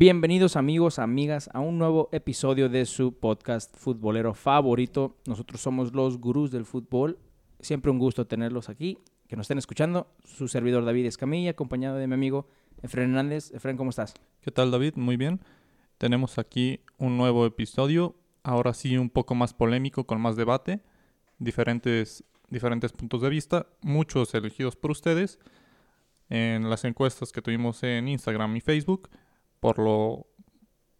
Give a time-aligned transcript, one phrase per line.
[0.00, 5.16] Bienvenidos amigos, amigas, a un nuevo episodio de su podcast futbolero favorito.
[5.26, 7.18] Nosotros somos los gurús del fútbol.
[7.58, 10.06] Siempre un gusto tenerlos aquí, que nos estén escuchando.
[10.22, 12.46] Su servidor David Escamilla, acompañado de mi amigo
[12.80, 13.52] Efren Hernández.
[13.52, 14.14] Efren, ¿cómo estás?
[14.40, 14.94] ¿Qué tal David?
[14.94, 15.40] Muy bien.
[15.98, 20.80] Tenemos aquí un nuevo episodio, ahora sí un poco más polémico, con más debate,
[21.40, 25.40] diferentes, diferentes puntos de vista, muchos elegidos por ustedes
[26.28, 29.10] en las encuestas que tuvimos en Instagram y Facebook,
[29.60, 30.26] por, lo,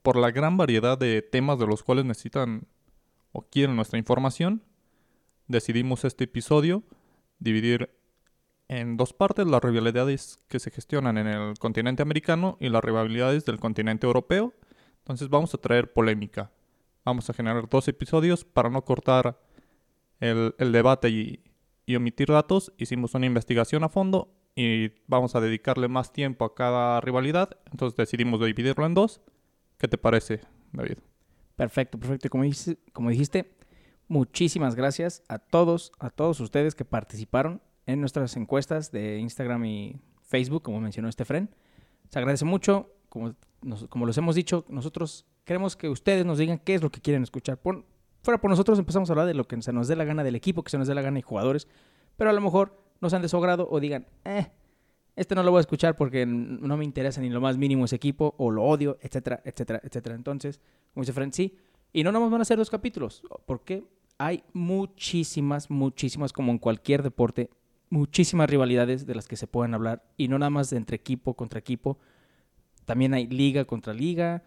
[0.02, 2.66] por la gran variedad de temas de los cuales necesitan
[3.32, 4.62] o quieren nuestra información,
[5.46, 6.82] decidimos este episodio
[7.38, 7.90] dividir
[8.68, 13.44] en dos partes las rivalidades que se gestionan en el continente americano y las rivalidades
[13.44, 14.52] del continente europeo.
[14.98, 16.50] Entonces vamos a traer polémica.
[17.04, 19.40] Vamos a generar dos episodios para no cortar
[20.20, 21.40] el, debate y,
[21.86, 22.72] y omitir datos.
[22.76, 27.50] Hicimos una investigación a fondo y vamos a dedicarle más tiempo a cada rivalidad.
[27.70, 29.20] Entonces decidimos dividirlo en dos.
[29.76, 30.40] ¿Qué te parece,
[30.72, 30.98] David?
[31.54, 32.28] Perfecto, perfecto.
[32.28, 33.56] Como, dijiste, como dijiste,
[34.08, 40.00] muchísimas gracias a todos, a todos ustedes que participaron en nuestras encuestas de Instagram y
[40.22, 41.50] Facebook, como mencionó este friend.
[42.08, 42.92] Se agradece mucho.
[43.08, 43.36] Como,
[43.88, 47.22] como los hemos dicho, nosotros queremos que ustedes nos digan qué es lo que quieren
[47.22, 47.60] escuchar.
[47.62, 50.34] Fuera por nosotros empezamos a hablar de lo que se nos dé la gana del
[50.34, 51.68] equipo, que se nos dé la gana de jugadores,
[52.16, 54.50] pero a lo mejor no sean de su agrado o digan, eh,
[55.18, 57.96] este no lo voy a escuchar porque no me interesa ni lo más mínimo ese
[57.96, 60.14] equipo o lo odio, etcétera, etcétera, etcétera.
[60.14, 60.60] Entonces,
[60.94, 61.56] como dice Fred, sí.
[61.92, 63.84] Y no nomás van a ser dos capítulos, porque
[64.18, 67.50] hay muchísimas, muchísimas, como en cualquier deporte,
[67.90, 70.04] muchísimas rivalidades de las que se pueden hablar.
[70.16, 71.98] Y no nada más de entre equipo contra equipo.
[72.84, 74.44] También hay liga contra liga,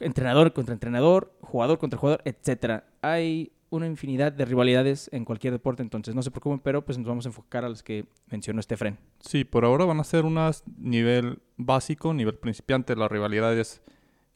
[0.00, 2.86] entrenador contra entrenador, jugador contra jugador, etcétera.
[3.02, 7.06] Hay una infinidad de rivalidades en cualquier deporte, entonces no se preocupen, pero pues nos
[7.06, 8.98] vamos a enfocar a las que mencionó este Fren.
[9.20, 13.82] Sí, por ahora van a ser unas nivel básico, nivel principiante, las rivalidades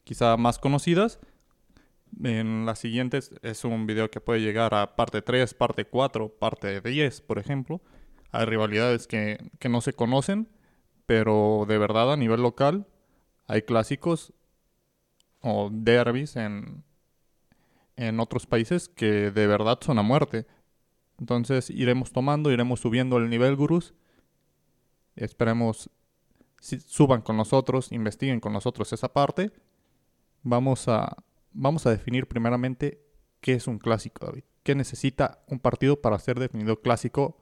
[0.03, 1.19] quizá más conocidas.
[2.23, 6.81] En las siguientes es un video que puede llegar a parte 3, parte 4, parte
[6.81, 7.79] 10, por ejemplo.
[8.31, 10.47] Hay rivalidades que, que no se conocen,
[11.05, 12.87] pero de verdad a nivel local
[13.45, 14.33] hay clásicos
[15.41, 16.83] o derbis en,
[17.97, 20.45] en otros países que de verdad son a muerte.
[21.19, 23.93] Entonces iremos tomando, iremos subiendo el nivel, gurús.
[25.15, 25.89] Esperemos
[26.59, 29.51] suban con nosotros, investiguen con nosotros esa parte.
[30.43, 31.17] Vamos a,
[31.51, 33.03] vamos a definir primeramente
[33.41, 34.43] qué es un clásico, David.
[34.63, 37.37] ¿Qué necesita un partido para ser definido clásico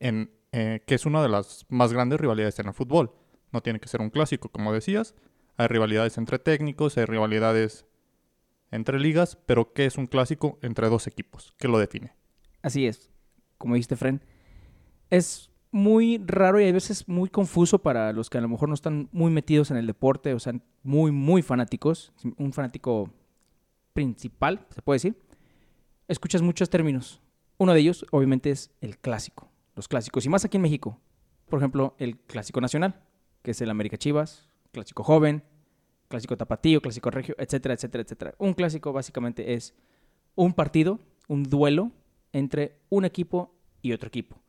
[0.00, 3.12] en eh, que es una de las más grandes rivalidades en el fútbol?
[3.52, 5.14] No tiene que ser un clásico, como decías.
[5.56, 7.86] Hay rivalidades entre técnicos, hay rivalidades
[8.70, 11.54] entre ligas, pero ¿qué es un clásico entre dos equipos?
[11.58, 12.12] ¿Qué lo define?
[12.62, 13.10] Así es,
[13.58, 14.22] como dijiste, Fren.
[15.10, 18.74] Es muy raro y a veces muy confuso para los que a lo mejor no
[18.74, 23.12] están muy metidos en el deporte, o sea, muy, muy fanáticos, un fanático
[23.92, 25.22] principal, se puede decir.
[26.08, 27.20] Escuchas muchos términos.
[27.58, 29.50] Uno de ellos, obviamente, es el clásico.
[29.74, 31.00] Los clásicos, y más aquí en México.
[31.48, 33.02] Por ejemplo, el clásico nacional,
[33.42, 35.44] que es el América Chivas, clásico joven,
[36.08, 38.34] clásico tapatío, clásico regio, etcétera, etcétera, etcétera.
[38.38, 39.74] Un clásico básicamente es
[40.34, 41.92] un partido, un duelo
[42.32, 44.40] entre un equipo y otro equipo.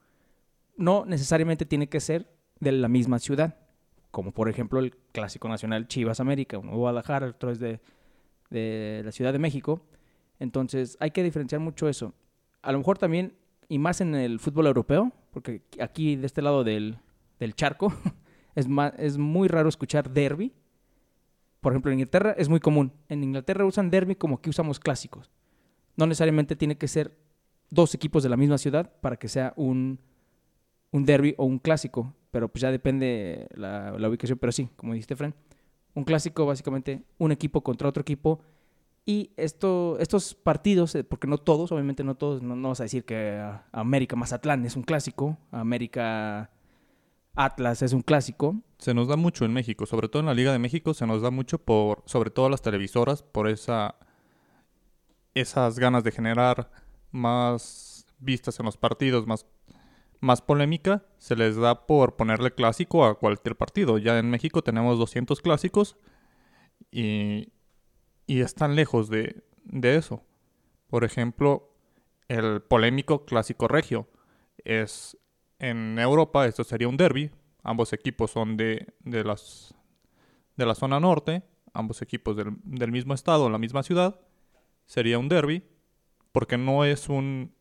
[0.76, 2.30] No necesariamente tiene que ser
[2.60, 3.58] de la misma ciudad,
[4.12, 7.80] como por ejemplo el clásico nacional Chivas América, uno Guadalajara, otro es de,
[8.50, 9.82] de la Ciudad de México.
[10.40, 12.14] Entonces hay que diferenciar mucho eso.
[12.62, 13.34] A lo mejor también,
[13.70, 17.00] y más en el fútbol europeo, porque aquí de este lado del,
[17.40, 17.94] del charco
[18.56, 20.54] es, más, es muy raro escuchar derby,
[21.62, 22.94] por ejemplo, en Inglaterra es muy común.
[23.10, 25.32] En Inglaterra usan derby como que usamos clásicos.
[25.96, 27.18] No necesariamente tiene que ser
[27.70, 30.00] dos equipos de la misma ciudad para que sea un,
[30.92, 32.14] un derby o un clásico.
[32.32, 34.38] Pero pues ya depende la, ubicación.
[34.38, 35.34] Pero sí, como dijiste, Fran.
[35.94, 38.40] Un clásico, básicamente, un equipo contra otro equipo.
[39.04, 42.84] Y esto, estos partidos, eh, porque no todos, obviamente no todos, no, no vas a
[42.84, 43.42] decir que
[43.72, 46.52] América Mazatlán es un clásico, América
[47.38, 48.62] Atlas es un clásico.
[48.80, 51.22] Se nos da mucho en México, sobre todo en la Liga de México, se nos
[51.22, 53.96] da mucho por, sobre todo las televisoras, por esa,
[55.36, 56.72] esas ganas de generar
[57.12, 59.46] más vistas en los partidos, más,
[60.20, 64.00] más polémica, se les da por ponerle clásico a cualquier partido.
[64.00, 65.96] Ya en México tenemos 200 clásicos
[66.92, 67.54] y,
[68.26, 70.24] y están lejos de, de eso.
[70.88, 71.72] Por ejemplo,
[72.28, 74.08] el polémico clásico regio
[74.64, 75.18] es
[75.60, 77.32] en Europa esto sería un derby.
[77.64, 79.74] Ambos equipos son de, de, las,
[80.56, 81.44] de la zona norte,
[81.74, 84.20] ambos equipos del, del mismo estado, la misma ciudad.
[84.86, 85.64] Sería un derby
[86.32, 87.54] porque no es un,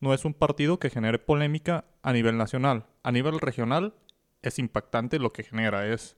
[0.00, 2.86] no es un partido que genere polémica a nivel nacional.
[3.02, 3.94] A nivel regional
[4.42, 5.86] es impactante lo que genera.
[5.92, 6.16] Es,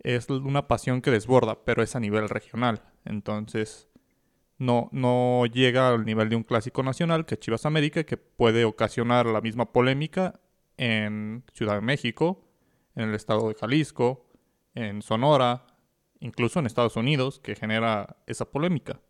[0.00, 2.82] es una pasión que desborda, pero es a nivel regional.
[3.04, 3.87] Entonces,
[4.58, 9.26] no, no llega al nivel de un clásico nacional que Chivas América, que puede ocasionar
[9.26, 10.40] la misma polémica
[10.76, 12.44] en Ciudad de México,
[12.94, 14.26] en el estado de Jalisco,
[14.74, 15.66] en Sonora,
[16.20, 19.00] incluso en Estados Unidos, que genera esa polémica.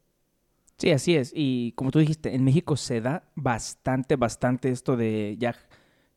[0.77, 1.33] Sí, así es.
[1.35, 5.57] Y como tú dijiste, en México se da bastante, bastante esto de ya,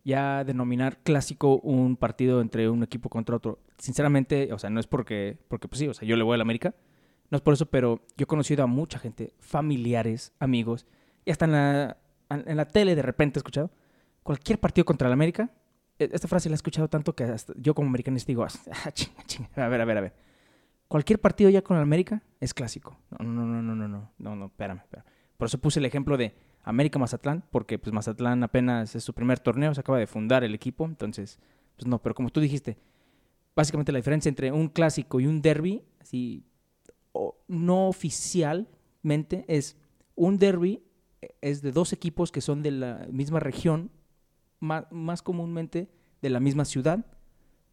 [0.04, 3.60] ya denominar clásico un partido entre un equipo contra otro.
[3.78, 6.42] Sinceramente, o sea, no es porque, porque pues sí, o sea, yo le voy al
[6.42, 6.76] América,
[7.32, 10.86] no es por eso, pero yo he conocido a mucha gente, familiares, amigos,
[11.26, 11.98] y hasta en la,
[12.30, 13.72] en la tele de repente he escuchado,
[14.22, 15.50] cualquier partido contra el América,
[15.98, 19.24] e, esta frase la he escuchado tanto que hasta yo como americanista digo, ah, chinga,
[19.26, 20.14] chinga, a ver, a ver, a ver.
[20.90, 23.00] Cualquier partido ya con el América es clásico.
[23.18, 25.06] No, no, no, no, no, no, no, no, espérame, espérame.
[25.38, 29.40] Por eso puse el ejemplo de América Mazatlán, porque pues Mazatlán apenas es su primer
[29.40, 31.40] torneo, se acaba de fundar el equipo, entonces,
[31.78, 32.78] pues no, pero como tú dijiste,
[33.56, 36.44] básicamente la diferencia entre un clásico y un derby, así
[37.48, 39.78] no oficialmente es
[40.16, 40.84] un derby
[41.42, 43.92] es de dos equipos que son de la misma región,
[44.60, 45.90] más, comúnmente
[46.22, 47.06] de la misma ciudad,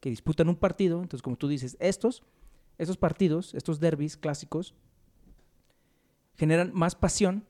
[0.01, 1.03] que disputan un partido.
[1.03, 2.23] Entonces, como tú dices, estos,
[2.79, 4.75] estos partidos, estos derbis clásicos,
[6.35, 7.45] generan más pasión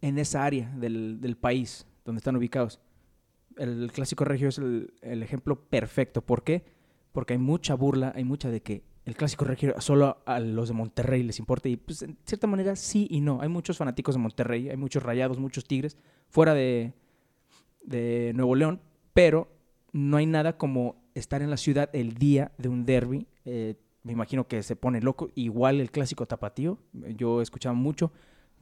[0.00, 2.80] en esa área del, país donde están ubicados.
[3.56, 6.22] El, clásico regio es el, el, ejemplo perfecto.
[6.22, 6.64] ¿Por qué?
[7.12, 10.74] Porque hay mucha burla, hay mucha de que el clásico regio solo a los de
[10.74, 11.68] Monterrey les importa.
[11.68, 13.40] Y pues en cierta manera sí y no.
[13.42, 15.96] Hay muchos fanáticos de Monterrey, hay muchos rayados, muchos tigres
[16.28, 16.92] fuera de,
[18.34, 18.80] Nuevo León,
[19.12, 19.48] pero
[19.92, 23.26] no hay nada como estar en la ciudad el día de un derby.
[23.44, 25.30] Eh, me imagino que se pone loco.
[25.34, 26.78] Igual el clásico tapatío.
[26.92, 28.10] Yo he escuchado mucho.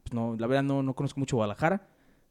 [0.03, 1.87] Pues no, la verdad no, no conozco mucho Guadalajara,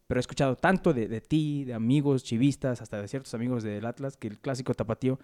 [0.07, 3.85] pero he escuchado tanto de, de ti, de amigos chivistas, hasta de ciertos amigos del
[3.85, 5.17] Atlas, que el clásico tapatío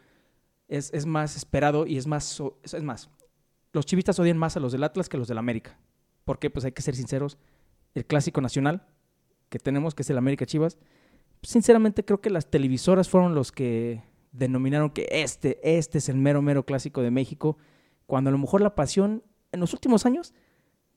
[0.67, 3.09] es, más esperado y es más, es más,
[3.73, 5.79] los chivistas odian más a los del Atlas que a los del América.
[6.25, 7.37] Porque, pues hay que ser sinceros,
[7.93, 8.85] el clásico nacional
[9.49, 10.77] que tenemos, que es el América Chivas,
[11.41, 16.41] sinceramente creo que las televisoras fueron los que denominaron que este, este es el mero,
[16.41, 17.57] mero clásico de México,
[18.05, 20.33] cuando a lo mejor la pasión en los últimos años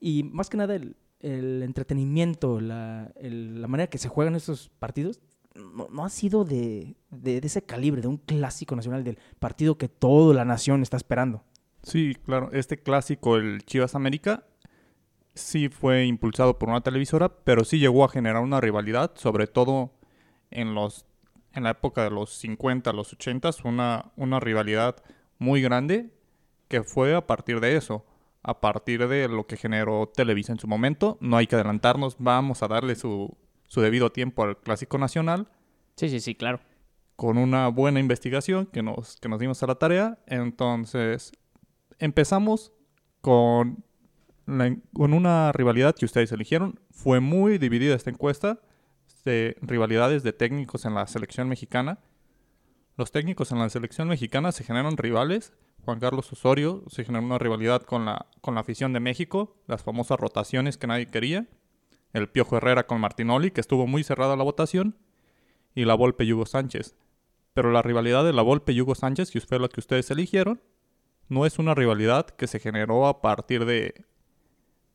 [0.00, 5.20] y más que nada el, entretenimiento, la, la manera que se juegan estos partidos,
[5.55, 10.44] no, ha sido de, ese calibre, de un clásico nacional, del partido que toda la
[10.44, 11.43] nación está esperando.
[11.82, 14.44] Sí, claro, este clásico, el Chivas América,
[15.35, 19.93] sí fue impulsado por una televisora, pero sí llegó a generar una rivalidad, sobre todo
[20.50, 21.06] en los
[21.53, 25.03] en la época de los 50, los 80, una, una rivalidad
[25.38, 26.11] muy grande
[26.69, 28.06] que fue a partir de eso,
[28.43, 31.19] a partir de lo que generó Televisa en su momento.
[31.20, 33.37] No hay que adelantarnos, vamos a darle su,
[33.70, 35.46] su debido tiempo al Clásico Nacional.
[35.94, 36.58] Sí, sí, sí, claro.
[37.14, 40.19] Con una buena investigación que nos, que nos dimos a la tarea.
[40.26, 41.31] Entonces,
[42.00, 42.72] empezamos
[43.20, 43.84] con,
[44.93, 46.81] con una rivalidad que ustedes eligieron.
[46.90, 48.61] Fue muy dividida esta encuesta
[49.25, 52.00] de rivalidades de técnicos en la selección mexicana.
[52.96, 55.53] Los técnicos en la selección mexicana se generan rivales.
[55.84, 59.84] Juan Carlos Osorio se generó una rivalidad con la, con la afición de México, las
[59.84, 61.46] famosas rotaciones que nadie quería
[62.12, 64.96] el Piojo Herrera con Martinoli, que estuvo muy cerrada la votación,
[65.74, 66.96] y la Volpe Hugo Sánchez.
[67.55, 70.60] Pero la rivalidad de la Volpe Hugo Sánchez, que fue la que ustedes eligieron,
[71.29, 74.05] no es una rivalidad que se generó a partir de,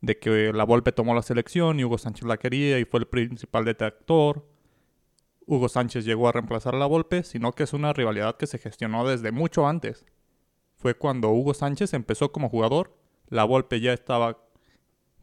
[0.00, 3.06] de que la Volpe tomó la selección y Hugo Sánchez la quería y fue el
[3.06, 4.46] principal detractor.
[5.46, 8.58] Hugo Sánchez llegó a reemplazar a la Volpe, sino que es una rivalidad que se
[8.58, 10.04] gestionó desde mucho antes.
[10.76, 14.38] Fue cuando Hugo Sánchez empezó como jugador, la Volpe ya estaba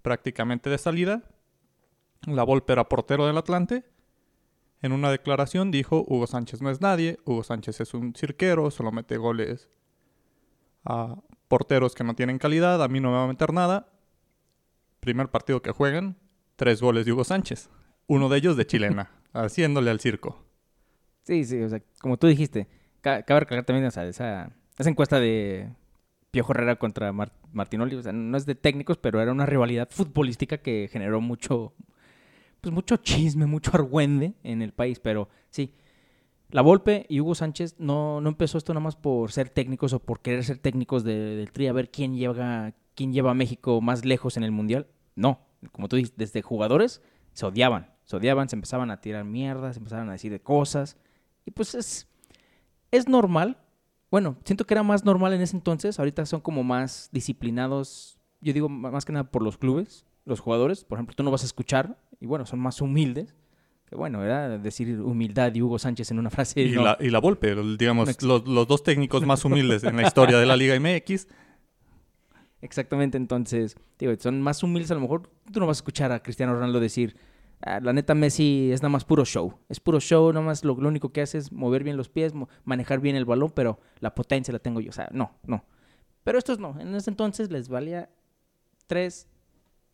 [0.01, 1.33] prácticamente de salida
[2.25, 3.84] la Volpe era portero del Atlante.
[4.82, 8.92] En una declaración dijo, Hugo Sánchez no es nadie, Hugo Sánchez es un cirquero, solo
[8.92, 9.70] mete goles
[10.84, 11.15] a
[11.48, 13.88] porteros que no tienen calidad, a mí no me va a meter nada.
[15.00, 16.18] Primer partido que juegan,
[16.56, 17.70] tres goles de Hugo Sánchez,
[18.08, 20.44] uno de ellos de chilena, haciéndole al circo.
[21.24, 22.68] Sí, sí, o sea, como tú dijiste,
[23.01, 24.50] cabe recalcar también esa, esa
[24.80, 25.70] encuesta de
[26.34, 27.13] Piojo Herrera contra
[27.51, 31.75] Martinoli, o sea, no es de técnicos, pero era una rivalidad futbolística que generó mucho,
[32.63, 35.74] pues mucho chisme, mucho argüende en el país, pero sí.
[36.50, 40.00] La Volpe y Hugo Sánchez no, no empezó esto nada más por ser técnicos o
[40.00, 44.05] por querer ser técnicos del Tri, a ver quién lleva, quién lleva a México más
[44.05, 44.88] lejos en el Mundial.
[45.13, 45.41] No,
[45.74, 47.01] como tú dices, desde jugadores
[47.34, 50.96] se odiaban, se odiaban, se empezaban a tirar mierda, se empezaban a decir de cosas.
[51.46, 52.08] Y pues es,
[52.91, 53.58] es normal.
[54.10, 58.53] Bueno, siento que era más normal en ese entonces, ahorita son como más disciplinados, yo
[58.53, 61.46] digo más que nada por los clubes, los jugadores, por ejemplo, tú no vas a
[61.46, 63.36] escuchar, y bueno, son más humildes,
[63.86, 66.62] que bueno, era decir humildad y Hugo Sánchez en una frase.
[66.62, 70.46] Y, la, y la Volpe, digamos, los, dos técnicos más humildes en la historia de
[70.46, 71.27] la Liga MX,
[72.63, 75.30] Exactamente, entonces, digo, son más humildes a lo mejor.
[75.51, 77.18] Tú no vas a escuchar a Cristiano Ronaldo decir,
[77.60, 79.60] "Ah, la neta Messi es nada más puro show.
[79.68, 82.32] Es puro show, nada más lo, lo único que hace es mover bien los pies,
[82.63, 84.92] manejar bien el balón, pero la potencia la tengo yo.
[84.92, 85.65] O sea, no, no.
[86.24, 86.80] Pero estos no.
[86.80, 88.10] En ese entonces les valía
[88.88, 89.27] 3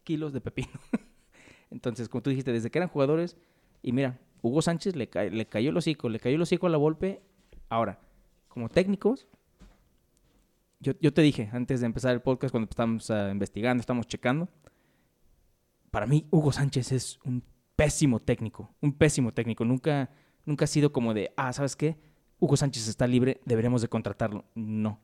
[0.10, 0.72] kilos de pepino.
[1.70, 3.38] entonces, como tú dijiste, desde que eran jugadores,
[3.84, 6.72] y mira, Hugo Sánchez le, ca- le cayó el hocico, le cayó el hocico a
[6.72, 7.22] la Volpe.
[7.70, 8.00] Ahora,
[8.48, 9.28] como técnicos,
[10.80, 14.50] yo, yo te dije antes de empezar el podcast, cuando estamos ah, investigando, estamos checando,
[15.92, 17.44] para mí Hugo Sánchez es un
[17.76, 19.64] pésimo técnico, un pésimo técnico.
[19.64, 20.10] Nunca,
[20.44, 21.98] nunca ha sido como de, ah, ¿sabes qué?
[22.40, 24.46] Hugo Sánchez está libre, deberemos de contratarlo.
[24.56, 25.02] No.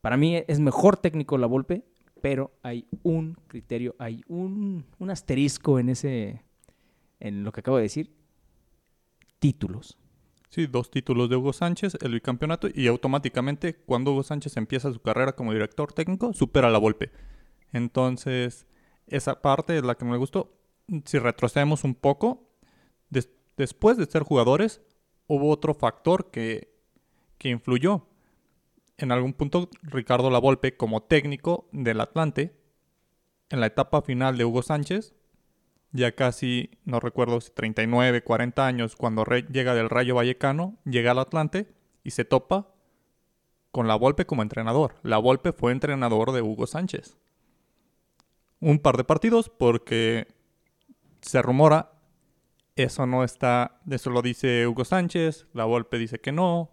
[0.00, 1.84] Para mí es mejor técnico la Volpe,
[2.24, 6.42] pero hay un criterio, hay un, un asterisco en ese,
[7.20, 8.16] en lo que acabo de decir.
[9.38, 9.98] Títulos.
[10.48, 15.02] Sí, dos títulos de Hugo Sánchez, el bicampeonato, y automáticamente cuando Hugo Sánchez empieza su
[15.02, 17.10] carrera como director técnico, supera la Volpe.
[17.74, 18.66] Entonces,
[19.06, 20.56] esa parte es la que me gustó.
[21.04, 22.48] Si retrocedemos un poco,
[23.10, 23.28] des-
[23.58, 24.80] después de ser jugadores,
[25.26, 26.74] hubo otro factor que,
[27.36, 28.06] que influyó.
[28.96, 32.56] En algún punto, Ricardo Lavolpe, como técnico del Atlante,
[33.50, 35.14] en la etapa final de Hugo Sánchez,
[35.92, 41.20] ya casi, no recuerdo si 39, 40 años, cuando llega del Rayo Vallecano, llega al
[41.20, 41.68] Atlante
[42.02, 42.74] y se topa
[43.70, 44.96] con la Volpe como entrenador.
[45.02, 47.16] La Volpe fue entrenador de Hugo Sánchez.
[48.60, 50.28] Un par de partidos porque
[51.20, 51.92] se rumora,
[52.76, 56.70] eso no está, eso lo dice Hugo Sánchez, la Volpe dice que no,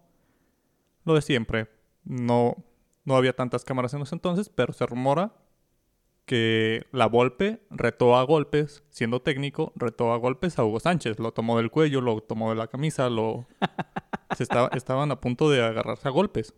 [1.04, 1.81] lo de siempre.
[2.04, 2.56] No,
[3.04, 5.32] no había tantas cámaras en ese entonces, pero se rumora
[6.24, 11.18] que la Volpe retó a golpes, siendo técnico, retó a golpes a Hugo Sánchez.
[11.18, 13.46] Lo tomó del cuello, lo tomó de la camisa, lo...
[14.36, 16.54] se estaba- estaban a punto de agarrarse a golpes.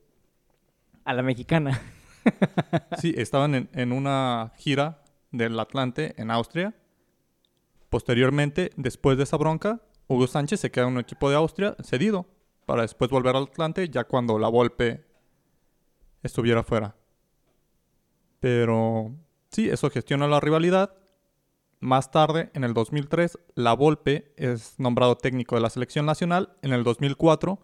[1.04, 1.80] A la mexicana.
[2.98, 6.74] Sí, estaban en, en una gira del Atlante en Austria.
[7.90, 12.26] Posteriormente, después de esa bronca, Hugo Sánchez se queda en un equipo de Austria cedido
[12.66, 15.04] para después volver al Atlante ya cuando la Volpe
[16.24, 16.96] estuviera fuera.
[18.40, 19.14] Pero
[19.50, 20.96] sí, eso gestiona la rivalidad.
[21.80, 26.56] Más tarde, en el 2003, la Volpe es nombrado técnico de la selección nacional.
[26.62, 27.60] En el 2004,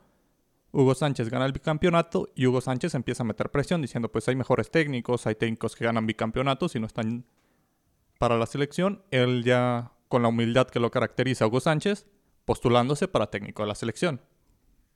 [0.72, 4.36] Hugo Sánchez gana el bicampeonato y Hugo Sánchez empieza a meter presión diciendo pues hay
[4.36, 7.24] mejores técnicos, hay técnicos que ganan bicampeonatos y no están
[8.18, 9.02] para la selección.
[9.10, 12.06] Él ya con la humildad que lo caracteriza Hugo Sánchez,
[12.44, 14.20] postulándose para técnico de la selección.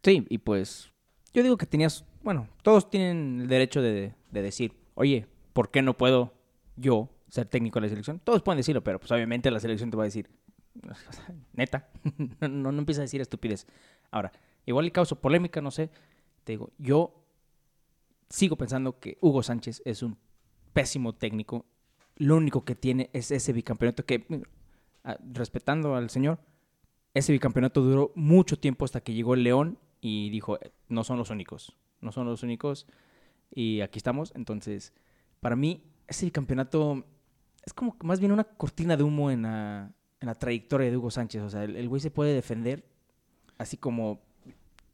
[0.02, 0.93] Sí, y pues
[1.34, 5.82] yo digo que tenías, bueno, todos tienen el derecho de, de decir, oye, ¿por qué
[5.82, 6.32] no puedo
[6.76, 8.20] yo ser técnico de la selección?
[8.20, 10.30] Todos pueden decirlo, pero pues obviamente la selección te va a decir,
[11.52, 11.88] neta,
[12.40, 13.66] no, no, no empieza a decir estupidez.
[14.12, 14.32] Ahora,
[14.64, 15.90] igual le causo polémica, no sé,
[16.44, 17.24] te digo, yo
[18.28, 20.16] sigo pensando que Hugo Sánchez es un
[20.72, 21.66] pésimo técnico.
[22.16, 24.24] Lo único que tiene es ese bicampeonato que,
[25.02, 26.38] ah, respetando al señor,
[27.12, 31.16] ese bicampeonato duró mucho tiempo hasta que llegó el León y dijo, "Eh, no son
[31.16, 32.86] los únicos, no son los únicos
[33.50, 34.32] y aquí estamos.
[34.36, 34.92] Entonces,
[35.40, 37.06] para mí, ese bicampeonato
[37.64, 41.10] es como más bien una cortina de humo en la, en la trayectoria de Hugo
[41.10, 41.40] Sánchez.
[41.40, 42.84] O sea, el, el güey se puede defender
[43.56, 44.20] así como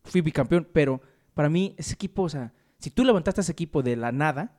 [0.05, 1.01] fui bicampeón, pero
[1.35, 4.59] para mí ese equipo, o sea, si tú levantaste ese equipo de la nada,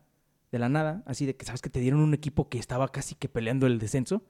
[0.51, 3.15] de la nada, así de que sabes que te dieron un equipo que estaba casi
[3.15, 4.22] que peleando el descenso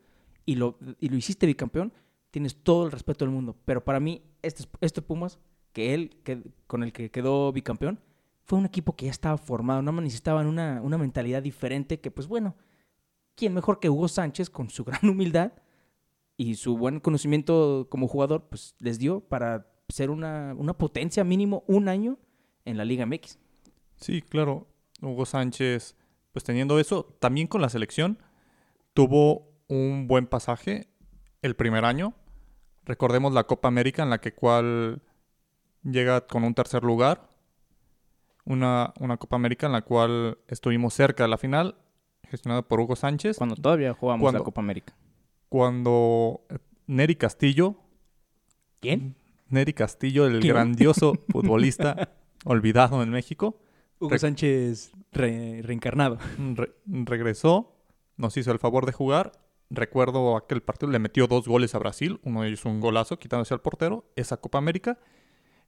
[0.46, 1.94] y lo, y lo hiciste bicampeón,
[2.30, 3.58] tienes todo el respeto del mundo.
[3.66, 5.40] Pero para mí, este, este Pumas,
[5.74, 8.00] que él, que, con el que quedó bicampeón,
[8.44, 12.28] fue un equipo que ya estaba formado, no necesitaban una, una mentalidad diferente que, pues
[12.28, 12.56] bueno,
[13.36, 15.54] ¿quién mejor que Hugo Sánchez con su gran humildad
[16.38, 21.64] y su buen conocimiento como jugador, pues les dio para ser una, una potencia mínimo
[21.68, 22.18] un año
[22.66, 23.40] en la Liga MX?
[23.96, 24.68] Sí, claro.
[25.02, 25.96] Hugo Sánchez,
[26.32, 28.20] pues teniendo eso, también con la selección,
[28.94, 30.90] tuvo un buen pasaje
[31.42, 32.14] el primer año.
[32.84, 35.02] Recordemos la Copa América en la que cual
[35.84, 37.30] llega con un tercer lugar.
[38.46, 41.76] Una, una Copa América en la cual estuvimos cerca de la final,
[42.28, 43.38] gestionada por Hugo Sánchez.
[43.38, 44.96] Cuando todavía jugamos Cuando- la Copa América.
[45.48, 46.58] Cuando eh,
[46.88, 47.76] Neri Castillo,
[48.80, 49.16] ¿Quién?
[49.50, 50.54] Neri Castillo, el ¿Quién?
[50.54, 52.10] grandioso futbolista
[52.46, 53.60] olvidado en México,
[54.00, 56.18] Hugo Sánchez re- reencarnado.
[56.56, 57.76] re- regresó,
[58.18, 59.34] nos hizo el favor de jugar.
[59.70, 63.54] Recuerdo aquel partido, le metió dos goles a Brasil, uno de ellos un golazo quitándose
[63.54, 64.98] al portero, esa Copa América,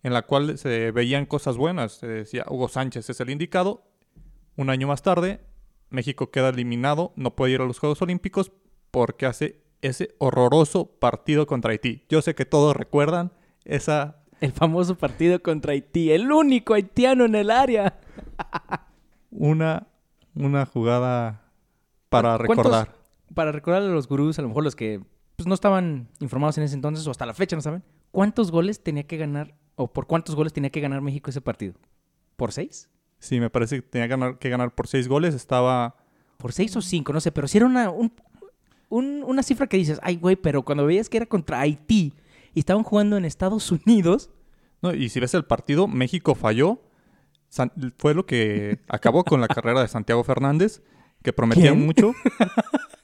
[0.03, 1.93] en la cual se veían cosas buenas.
[1.93, 3.83] Se decía, Hugo Sánchez es el indicado.
[4.55, 5.39] Un año más tarde,
[5.89, 8.51] México queda eliminado, no puede ir a los Juegos Olímpicos
[8.91, 12.05] porque hace ese horroroso partido contra Haití.
[12.09, 13.31] Yo sé que todos recuerdan
[13.65, 17.99] esa El famoso partido contra Haití, el único haitiano en el área.
[19.31, 19.87] una
[20.35, 21.41] una jugada
[22.09, 22.95] para ¿Cuántos- recordar.
[23.33, 25.01] Para recordar a los gurús, a lo mejor los que
[25.35, 28.83] pues, no estaban informados en ese entonces o hasta la fecha no saben, ¿cuántos goles
[28.83, 31.73] tenía que ganar o por cuántos goles tenía que ganar México ese partido?
[32.35, 32.89] ¿Por seis?
[33.19, 35.33] Sí, me parece que tenía que ganar, que ganar por seis goles.
[35.33, 35.95] Estaba
[36.37, 37.13] ¿Por seis o cinco?
[37.13, 38.11] No sé, pero si era una, un-
[38.89, 42.13] un- una cifra que dices, ay, güey, pero cuando veías que era contra Haití
[42.53, 44.29] y estaban jugando en Estados Unidos,
[44.81, 46.81] No, y si ves el partido, México falló.
[47.47, 50.81] San- fue lo que acabó con la carrera de Santiago Fernández,
[51.23, 51.85] que prometía ¿Quién?
[51.85, 52.11] mucho.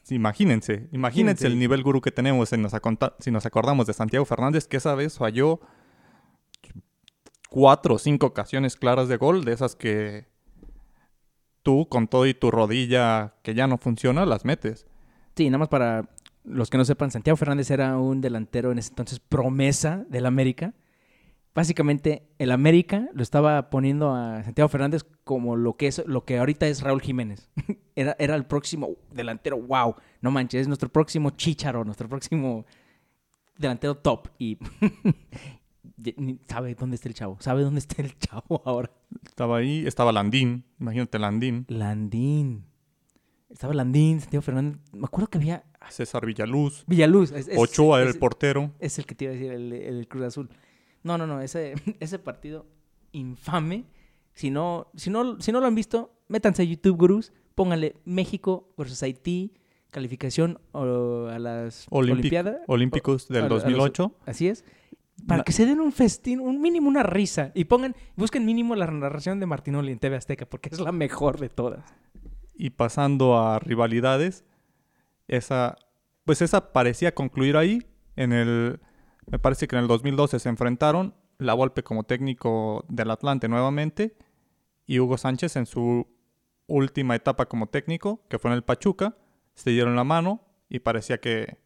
[0.04, 2.74] Sí, imagínense, imagínense el nivel gurú que tenemos si nos,
[3.20, 5.60] si nos acordamos de Santiago Fernández, que esa vez falló
[7.50, 10.28] cuatro o cinco ocasiones claras de gol, de esas que
[11.64, 14.88] tú con todo y tu rodilla que ya no funciona, las metes.
[15.36, 16.10] Sí, nada más para
[16.44, 20.74] los que no sepan, Santiago Fernández era un delantero en ese entonces promesa del América.
[21.54, 26.38] Básicamente, el América lo estaba poniendo a Santiago Fernández como lo que es lo que
[26.38, 27.50] ahorita es Raúl Jiménez.
[27.96, 32.66] era, era el próximo delantero, wow, no manches, es nuestro próximo chicharo, nuestro próximo
[33.58, 34.30] delantero top.
[34.38, 34.58] Y
[36.48, 38.92] sabe dónde está el chavo, sabe dónde está el chavo ahora.
[39.26, 42.66] Estaba ahí, estaba Landín, imagínate Landín, Landín.
[43.50, 44.80] Estaba Landín, Santiago Fernández.
[44.94, 47.32] Me acuerdo que había César Villaluz, Villaluz.
[47.32, 48.72] es- es- Ochoa era el portero.
[48.80, 50.50] Es el que te iba a decir, el, el Cruz Azul.
[51.04, 52.68] No, no, no, ese, ese partido
[53.12, 53.86] infame.
[54.34, 57.34] Si no, si, no, si no lo han visto, métanse a YouTube, gurús.
[57.56, 59.54] Pónganle México versus Haití,
[59.92, 62.58] calificación o, a las Olimpiadas.
[62.68, 64.14] Olímpicos del los- 2008.
[64.28, 64.64] Así es.
[65.30, 67.52] Para que se den un festín, un mínimo una risa.
[67.54, 71.40] Y pongan, busquen mínimo la narración de Martinoli en TV Azteca, porque es la mejor
[71.40, 71.94] de todas.
[72.56, 74.44] Y pasando a rivalidades,
[75.28, 75.78] esa,
[76.26, 77.86] pues esa parecía concluir ahí.
[78.16, 78.80] En el,
[79.28, 84.18] me parece que en el 2012 se enfrentaron La Volpe como técnico del Atlante nuevamente
[84.88, 86.08] y Hugo Sánchez en su
[86.66, 89.16] última etapa como técnico, que fue en el Pachuca,
[89.54, 91.58] se dieron la mano y parecía que,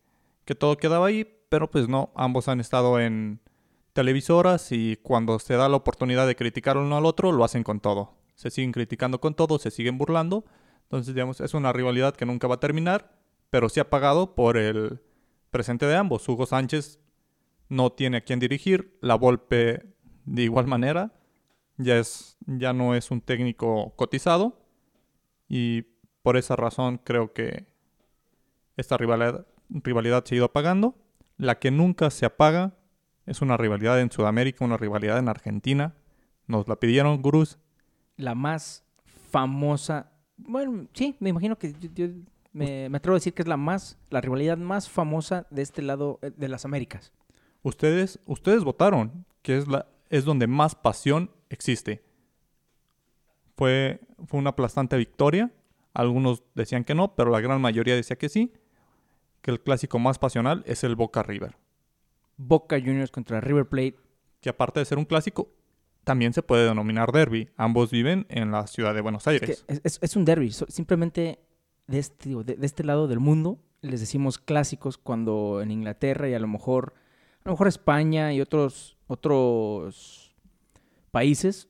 [0.43, 3.39] que todo quedaba ahí, pero pues no, ambos han estado en
[3.93, 7.79] televisoras y cuando se da la oportunidad de criticar uno al otro, lo hacen con
[7.79, 8.15] todo.
[8.36, 10.45] Se siguen criticando con todo, se siguen burlando.
[10.84, 13.15] Entonces, digamos, es una rivalidad que nunca va a terminar,
[13.49, 15.01] pero sí ha pagado por el
[15.51, 16.27] presente de ambos.
[16.27, 16.99] Hugo Sánchez
[17.69, 19.93] no tiene a quién dirigir, la Volpe
[20.25, 21.13] de igual manera,
[21.77, 24.62] ya, es, ya no es un técnico cotizado
[25.47, 25.84] y
[26.21, 27.67] por esa razón creo que
[28.77, 30.95] esta rivalidad, rivalidad se ha ido apagando.
[31.38, 32.75] La que nunca se apaga
[33.25, 35.95] es una rivalidad en Sudamérica, una rivalidad en Argentina.
[36.47, 37.57] Nos la pidieron gurús.
[38.17, 38.83] la más
[39.31, 40.12] famosa.
[40.38, 42.07] Bueno, sí, me imagino que yo, yo
[42.51, 45.81] me, me atrevo a decir que es la más, la rivalidad más famosa de este
[45.81, 47.12] lado eh, de las Américas.
[47.63, 52.03] Ustedes, ustedes votaron que es, la, es donde más pasión existe.
[53.55, 55.51] Fue, fue una aplastante victoria.
[55.93, 58.53] Algunos decían que no, pero la gran mayoría decía que sí.
[59.41, 61.55] Que el clásico más pasional es el Boca River.
[62.37, 63.95] Boca Juniors contra River Plate.
[64.41, 65.49] Que aparte de ser un clásico,
[66.03, 67.49] también se puede denominar derby.
[67.55, 69.63] Ambos viven en la ciudad de Buenos Es, Aires.
[69.67, 70.51] que es, un derby.
[70.51, 71.39] simplemente
[71.87, 76.29] de este, digo, de, de este lado del mundo les decimos clásicos cuando en Inglaterra
[76.29, 76.93] y a lo mejor,
[77.43, 80.33] a lo mejor España y otros, otros
[81.11, 81.69] países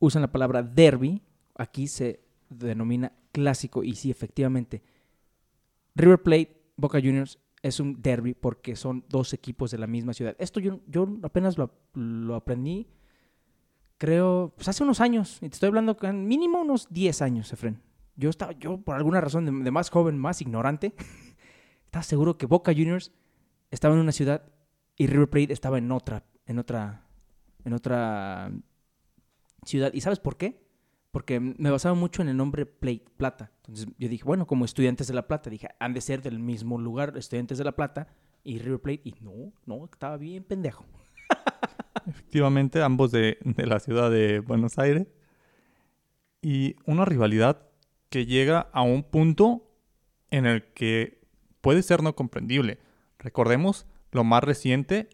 [0.00, 1.22] usan la palabra derby.
[1.54, 4.82] Aquí se denomina clásico y sí, efectivamente.
[5.94, 10.36] River Plate, Boca Juniors es un derby porque son dos equipos de la misma ciudad.
[10.38, 12.86] Esto yo, yo apenas lo, lo aprendí,
[13.96, 15.38] creo, pues hace unos años.
[15.38, 17.80] Y te estoy hablando mínimo unos 10 años, Efren.
[18.16, 20.94] Yo estaba, yo por alguna razón de, de más joven, más ignorante,
[21.86, 23.12] estaba seguro que Boca Juniors
[23.70, 24.44] estaba en una ciudad
[24.94, 27.06] y River Plate estaba en otra, en otra,
[27.64, 28.52] en otra
[29.64, 29.90] ciudad.
[29.94, 30.63] ¿Y sabes por qué?
[31.14, 33.52] Porque me basaba mucho en el nombre Plata.
[33.58, 36.76] Entonces yo dije, bueno, como estudiantes de La Plata, dije, han de ser del mismo
[36.76, 38.08] lugar, estudiantes de La Plata
[38.42, 39.02] y River Plate.
[39.04, 40.84] Y no, no, estaba bien pendejo.
[42.08, 45.06] Efectivamente, ambos de, de la ciudad de Buenos Aires.
[46.42, 47.62] Y una rivalidad
[48.08, 49.70] que llega a un punto
[50.32, 51.20] en el que
[51.60, 52.80] puede ser no comprendible.
[53.20, 55.10] Recordemos lo más reciente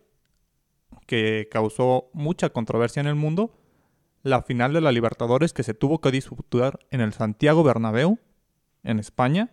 [1.07, 3.53] que causó mucha controversia en el mundo,
[4.23, 8.19] la final de la Libertadores que se tuvo que disputar en el Santiago Bernabéu,
[8.83, 9.51] en España,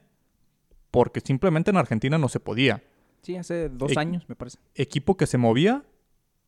[0.91, 2.83] porque simplemente en Argentina no se podía
[3.21, 4.57] Sí, hace dos años, me parece.
[4.75, 5.83] equipo que se movía,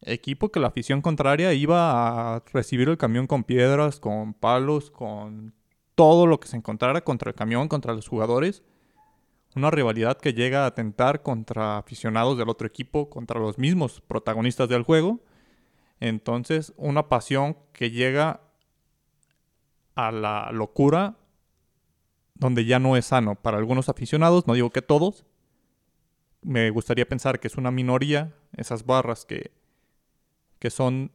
[0.01, 5.53] equipo que la afición contraria iba a recibir el camión con piedras, con palos, con
[5.95, 8.63] todo lo que se encontrara contra el camión, contra los jugadores.
[9.55, 14.69] Una rivalidad que llega a atentar contra aficionados del otro equipo, contra los mismos protagonistas
[14.69, 15.19] del juego.
[15.99, 18.41] Entonces, una pasión que llega
[19.95, 21.17] a la locura
[22.35, 25.25] donde ya no es sano para algunos aficionados, no digo que todos.
[26.41, 29.51] Me gustaría pensar que es una minoría esas barras que,
[30.57, 31.11] que son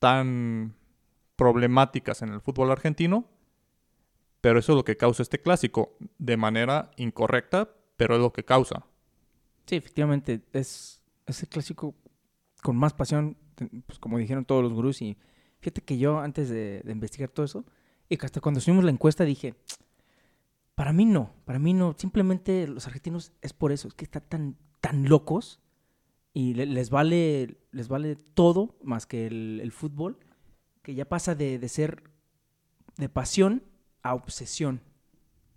[0.00, 0.74] tan
[1.36, 3.24] problemáticas en el fútbol argentino,
[4.40, 8.44] pero eso es lo que causa este clásico, de manera incorrecta, pero es lo que
[8.44, 8.84] causa.
[9.66, 11.94] Sí, efectivamente, es, es el clásico
[12.62, 13.36] con más pasión,
[13.86, 15.16] pues como dijeron todos los gurús, y
[15.60, 17.64] fíjate que yo antes de, de investigar todo eso,
[18.08, 19.54] y que hasta cuando subimos la encuesta dije,
[20.74, 24.22] para mí no, para mí no, simplemente los argentinos es por eso, es que están
[24.28, 25.60] tan, tan locos
[26.34, 30.18] y le- les vale, les vale todo más que el, el fútbol,
[30.82, 32.02] que ya pasa de, de ser
[32.96, 33.62] de pasión
[34.02, 34.80] a obsesión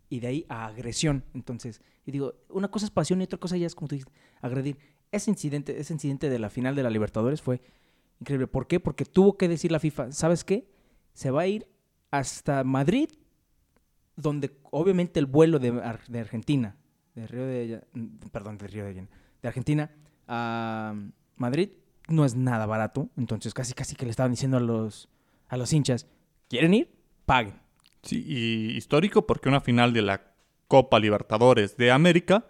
[0.09, 1.23] y de ahí a agresión.
[1.33, 4.11] Entonces, y digo, una cosa es pasión y otra cosa ya es como tú dices,
[4.41, 4.77] agredir.
[5.11, 7.61] Ese incidente, ese incidente de la final de la Libertadores fue
[8.19, 8.47] increíble.
[8.47, 8.79] ¿Por qué?
[8.79, 10.67] Porque tuvo que decir la FIFA, ¿sabes qué?
[11.13, 11.67] Se va a ir
[12.11, 13.09] hasta Madrid,
[14.15, 16.75] donde obviamente el vuelo de, Ar- de Argentina,
[17.15, 19.91] de Río de, Ja- perdón, de Río de, de Argentina
[20.27, 20.95] a
[21.35, 21.69] Madrid
[22.07, 23.09] no es nada barato.
[23.17, 25.09] Entonces casi casi que le estaban diciendo a los,
[25.47, 26.07] a los hinchas,
[26.49, 26.95] ¿quieren ir?
[27.25, 27.55] Paguen.
[28.03, 30.31] Sí, y histórico porque una final de la
[30.67, 32.47] Copa Libertadores de América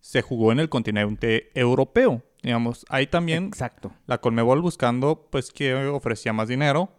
[0.00, 2.22] se jugó en el continente europeo.
[2.44, 3.90] Digamos, ahí también Exacto.
[4.06, 6.90] la Colmebol buscando pues que ofrecía más dinero,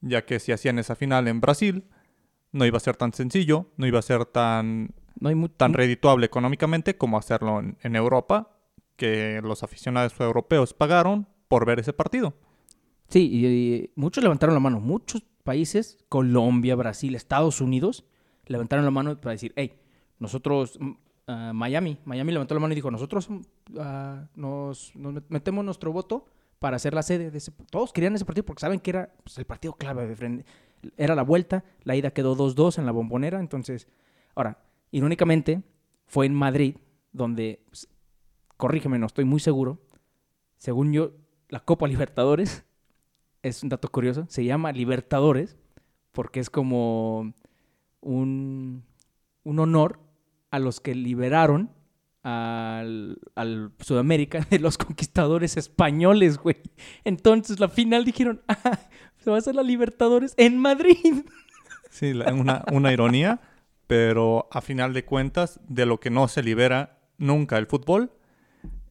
[0.00, 1.84] ya que si hacían esa final en Brasil,
[2.50, 6.26] no iba a ser tan sencillo, no iba a ser tan, No hay tan redituable
[6.26, 8.58] económicamente como hacerlo en, en Europa,
[8.96, 12.34] que los aficionados europeos pagaron por ver ese partido.
[13.08, 14.80] Sí, y, y muchos levantaron la mano.
[14.80, 18.04] Muchos países, Colombia, Brasil, Estados Unidos,
[18.46, 19.78] levantaron la mano para decir, hey,
[20.18, 20.78] nosotros,
[21.54, 23.28] Miami, Miami levantó la mano y dijo, nosotros
[23.78, 26.26] ah, nos, nos met- metemos nuestro voto
[26.58, 27.52] para hacer la sede de ese...
[27.70, 30.16] Todos querían ese partido porque saben que era pues, el partido clave.
[30.96, 33.86] Era la vuelta, la ida quedó 2-2 en la bombonera, entonces...
[34.34, 34.58] Ahora,
[34.90, 35.62] irónicamente,
[36.06, 36.76] fue en Madrid
[37.12, 37.88] donde, pues,
[38.56, 39.80] corrígeme, no estoy muy seguro,
[40.56, 41.12] según yo,
[41.48, 42.64] la Copa Libertadores
[43.42, 45.56] es un dato curioso, se llama Libertadores
[46.12, 47.32] porque es como
[48.00, 48.84] un,
[49.42, 49.98] un honor
[50.50, 51.70] a los que liberaron
[52.22, 56.56] al, al Sudamérica de los conquistadores españoles, güey.
[57.04, 58.78] Entonces la final dijeron, ah,
[59.18, 60.96] se va a hacer la Libertadores en Madrid.
[61.92, 63.40] Sí, la- una, una ironía,
[63.88, 68.12] pero a final de cuentas, de lo que no se libera nunca el fútbol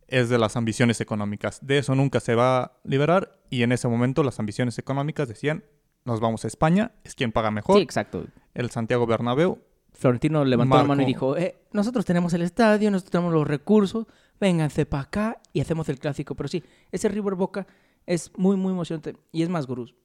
[0.10, 1.66] es de las ambiciones económicas.
[1.66, 5.64] De eso nunca se va a liberar y en ese momento las ambiciones económicas decían,
[6.04, 7.78] nos vamos a España, es quien paga mejor.
[7.78, 8.26] Sí, exacto.
[8.54, 9.60] El Santiago Bernabéu,
[10.00, 13.48] Florentino levantó la mano y Marco- dijo, eh, nosotros tenemos el estadio, nosotros tenemos los
[13.48, 14.08] recursos,
[14.40, 16.36] vénganse para acá y hacemos el clásico.
[16.36, 17.68] Pero sí, ese River Boca
[18.06, 19.16] es muy, muy emocionante.
[19.32, 19.96] Y es más, gurús,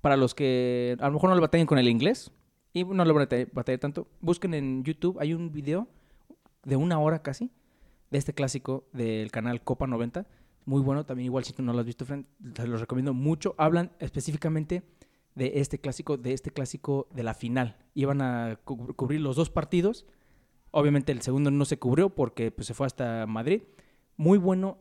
[0.00, 2.30] para los que a lo mejor no le batallen con el inglés
[2.72, 5.88] y no le batallen batallar tanto, busquen en YouTube, hay un video
[6.64, 7.50] de una hora casi
[8.10, 10.26] de este clásico del canal Copa 90.
[10.64, 13.54] Muy bueno, también igual si tú no lo has visto, friend, te los recomiendo mucho.
[13.58, 14.82] Hablan específicamente
[15.38, 17.76] de este clásico, de este clásico de la final.
[17.94, 20.04] Iban a cu- cubrir los dos partidos.
[20.70, 23.62] Obviamente el segundo no se cubrió porque pues, se fue hasta Madrid.
[24.16, 24.78] Muy bueno.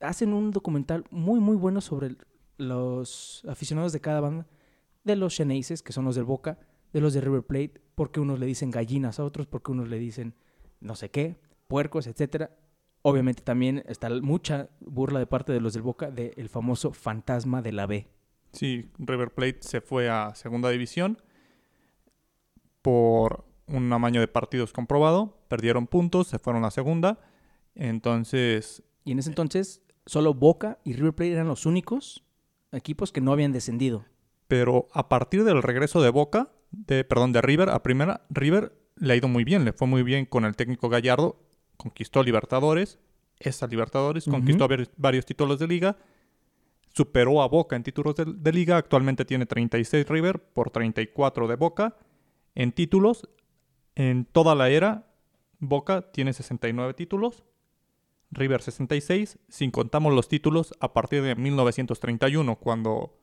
[0.00, 2.16] Hacen un documental muy, muy bueno sobre
[2.58, 4.46] los aficionados de cada banda.
[5.04, 6.58] De los Xeneises, que son los del Boca,
[6.92, 9.98] de los de River Plate, porque unos le dicen gallinas a otros, porque unos le
[9.98, 10.34] dicen
[10.80, 11.36] no sé qué,
[11.68, 12.50] puercos, etcétera.
[13.02, 17.72] Obviamente también está mucha burla de parte de los del Boca del famoso fantasma de
[17.72, 18.08] la B.
[18.56, 21.18] sí, River Plate se fue a segunda división
[22.82, 27.18] por un amaño de partidos comprobado, perdieron puntos, se fueron a segunda.
[27.74, 32.24] Entonces, Y en ese entonces, solo Boca y River Plate eran los únicos
[32.72, 34.04] equipos que no habían descendido.
[34.48, 39.12] Pero a partir del regreso de Boca, de, perdón, de River a primera, River le
[39.12, 41.36] ha ido muy bien, le fue muy bien con el técnico Gallardo,
[41.76, 42.98] conquistó Libertadores,
[43.38, 45.96] esa Libertadores, conquistó vari- varios títulos de liga,
[46.96, 51.96] superó a Boca en títulos de, liga, actualmente tiene 36 River por 34 de Boca
[52.54, 53.28] en títulos.
[53.94, 55.06] En toda la era,
[55.58, 57.44] Boca tiene 69 títulos,
[58.30, 63.18] River 66, sin contamos los títulos a partir de 1931, cuando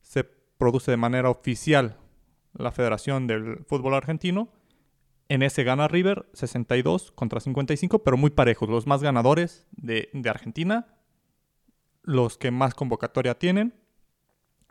[0.00, 1.98] se produce de manera oficial
[2.52, 4.48] la Federación del Fútbol Argentino.
[5.28, 8.68] En ese gana River 62 contra 55, pero muy parejos.
[8.68, 10.88] Los más ganadores de Argentina,
[12.02, 13.74] los que más convocatoria tienen.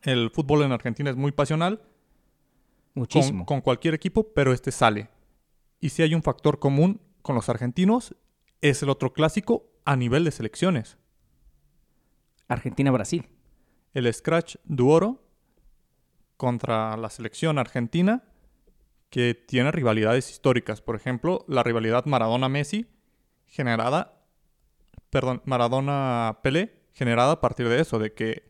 [0.03, 3.45] El fútbol en Argentina es muy pasional con, Muchísimo.
[3.45, 5.09] con cualquier equipo, pero este sale.
[5.79, 8.15] Y si hay un factor común con los argentinos,
[8.61, 10.97] es el otro clásico a nivel de selecciones.
[12.47, 13.29] Argentina-Brasil.
[13.93, 15.23] el Scratch Duoro
[16.37, 18.23] contra la selección argentina
[19.09, 20.81] que tiene rivalidades históricas.
[20.81, 22.87] Por ejemplo, la rivalidad Maradona-Messi
[23.45, 24.23] generada,
[25.09, 28.43] perdón, Maradona-Pelé generada a partir de eso, de que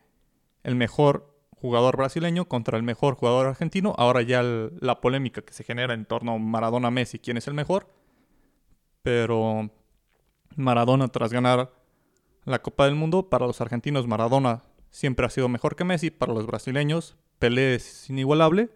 [0.63, 3.93] el mejor jugador brasileño contra el mejor jugador argentino.
[3.97, 7.87] Ahora ya la polémica que se genera en torno a Maradona-Messi, quién es el mejor.
[9.03, 9.69] Pero
[10.55, 11.71] Maradona tras ganar
[12.45, 16.33] la Copa del Mundo, para los argentinos Maradona siempre ha sido mejor que Messi, para
[16.33, 18.69] los brasileños Pelé es inigualable.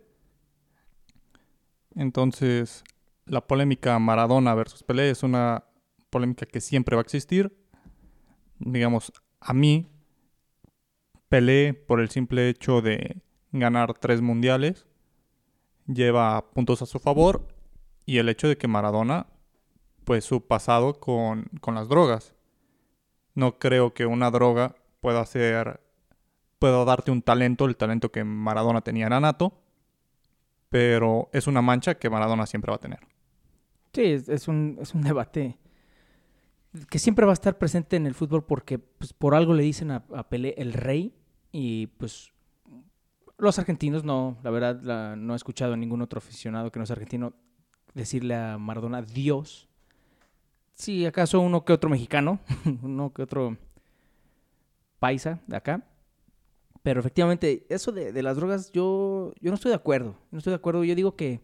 [1.95, 2.83] Entonces,
[3.25, 5.65] la polémica Maradona versus Pelé es una
[6.09, 7.55] polémica que siempre va a existir.
[8.59, 9.11] Digamos,
[9.45, 9.87] a mí
[11.29, 14.87] Pelé, por el simple hecho de ganar tres mundiales,
[15.87, 17.47] lleva puntos a su favor
[18.05, 19.27] y el hecho de que Maradona,
[20.03, 22.35] pues su pasado con, las drogas.
[23.33, 25.81] No creo que una droga pueda hacer,
[26.59, 29.61] pueda darte un talento, el talento que Maradona tenía era nato,
[30.69, 32.99] pero es una mancha que Maradona siempre va a tener.
[33.93, 35.57] Sí, es, un, es un debate
[36.89, 39.91] que siempre va a estar presente en el fútbol porque pues, por algo le dicen
[39.91, 41.13] a, Pelé el rey
[41.51, 42.31] y pues
[43.37, 46.91] los argentinos no, la verdad no he escuchado a ningún otro aficionado que no es
[46.91, 47.33] argentino
[47.93, 49.67] decirle a Maradona Dios.
[50.73, 52.39] Sí, acaso uno que otro mexicano,
[52.83, 53.57] uno que otro
[54.99, 55.83] paisa de acá.
[56.83, 60.15] Pero efectivamente, eso de, las drogas, yo, yo no estoy de acuerdo.
[60.29, 60.83] No estoy de acuerdo.
[60.83, 61.41] Yo digo que,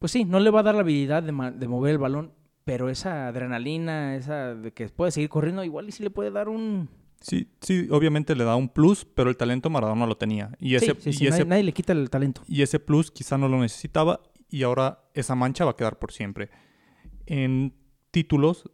[0.00, 2.32] pues sí, no le va a dar la habilidad de, de mover el balón,
[2.64, 6.48] pero esa adrenalina, esa de que puede seguir corriendo, igual y sí le puede dar
[6.48, 6.88] un...
[7.20, 10.56] Sí, sí, obviamente le da un plus, pero el talento Maradona lo tenía.
[10.58, 12.42] Y ese, y ese nadie, le quita el talento.
[12.46, 16.12] Y ese plus quizá no lo necesitaba y ahora esa mancha va a quedar por
[16.12, 16.50] siempre.
[17.26, 17.74] En
[18.10, 18.70] títulos,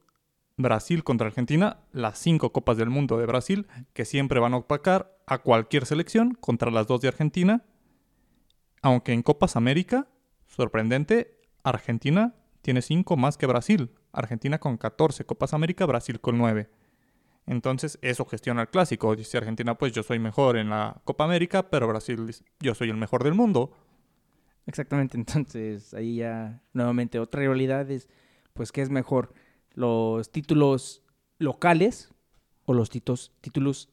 [0.57, 5.19] Brasil contra Argentina, las cinco copas del mundo de Brasil, que siempre van a opacar
[5.27, 7.65] a cualquier selección contra las dos de Argentina.
[8.81, 10.09] Aunque en Copas América,
[10.47, 12.35] sorprendente, Argentina
[12.67, 13.93] tiene 5 más que Brasil.
[14.11, 16.69] Argentina con 14 Copas América, Brasil con 9.
[17.47, 19.15] Entonces eso gestiona el clásico.
[19.15, 22.97] Dice Argentina, pues yo soy mejor en la Copa América, pero Brasil, yo soy el
[22.97, 23.71] mejor del mundo.
[24.67, 28.09] Exactamente, entonces ahí ya nuevamente otra rivalidad es,
[28.53, 29.33] pues, ¿qué es mejor?
[29.75, 31.05] ¿Los títulos
[31.39, 32.13] locales
[32.65, 33.91] o los títulos,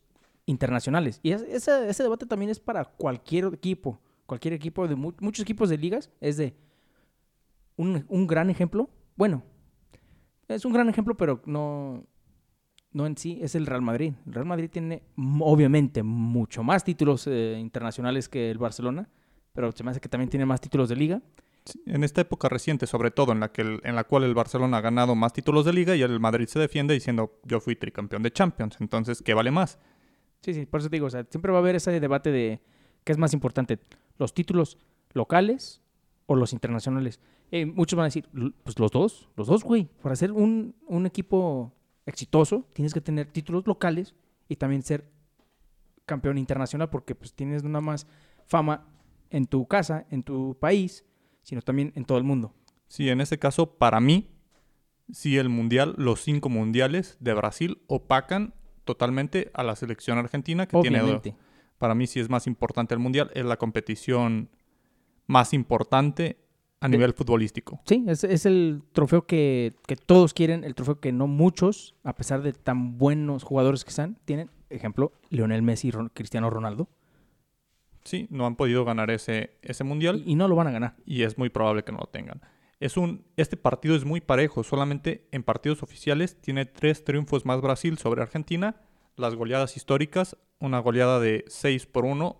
[0.48, 1.20] internacionales?
[1.22, 6.10] Y ese debate también es para cualquier equipo, cualquier equipo de muchos equipos de ligas,
[6.22, 6.56] es de
[7.78, 9.44] un, gran ejemplo, bueno,
[10.48, 12.06] es un gran ejemplo, pero no,
[12.92, 14.14] no en sí, es el Real Madrid.
[14.26, 15.04] El Real Madrid tiene
[15.40, 19.10] obviamente mucho más títulos eh, internacionales que el Barcelona,
[19.54, 21.22] pero se me hace que también tiene más títulos de liga.
[21.86, 24.82] en esta época reciente, sobre todo, en la, que en la cual el Barcelona ha
[24.82, 28.32] ganado más títulos de liga y el Madrid se defiende diciendo yo fui tricampeón de
[28.32, 29.80] Champions, entonces, ¿qué vale más?
[30.42, 32.60] Sí, sí, por eso te digo, o sea, siempre va a haber ese debate de
[33.06, 33.80] qué es más importante,
[34.18, 34.78] los títulos
[35.14, 35.83] locales
[36.26, 37.20] o los internacionales.
[37.52, 38.28] Eh, muchos van a decir,
[38.64, 39.90] pues los dos, los dos, güey.
[40.02, 41.72] Para ser un, equipo
[42.06, 44.16] exitoso, tienes que tener títulos locales
[44.50, 45.10] y también ser
[46.06, 48.08] campeón internacional, porque pues tienes nada más
[48.46, 48.86] fama
[49.30, 51.06] en tu casa, en tu país,
[51.44, 52.54] sino también en todo el mundo.
[52.88, 54.30] Sí, en ese caso, para mí,
[55.12, 60.80] sí el mundial, los cinco mundiales de Brasil opacan totalmente a la selección argentina que
[60.82, 61.22] tiene.
[61.78, 64.50] Para mí sí es más importante el mundial, es la competición
[65.28, 66.38] más importante
[66.84, 67.82] a nivel futbolístico.
[67.86, 69.74] Sí, es, es el trofeo que,
[70.06, 74.18] todos quieren, el trofeo que no muchos, a pesar de tan buenos jugadores que están,
[74.26, 74.52] tienen.
[74.70, 76.90] Ejemplo, Lionel Messi y Cristiano Ronaldo.
[78.04, 80.24] Sí, no han podido ganar ese, ese mundial.
[80.26, 80.96] Y, no lo van a ganar.
[81.06, 82.42] Y es muy probable que no lo tengan.
[82.82, 84.64] Es un, este partido es muy parejo.
[84.64, 88.76] Solamente en partidos oficiales tiene tres triunfos más Brasil sobre Argentina.
[89.16, 92.36] Las goleadas históricas, una goleada de 6 por 1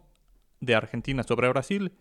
[0.60, 1.94] de Argentina sobre Brasil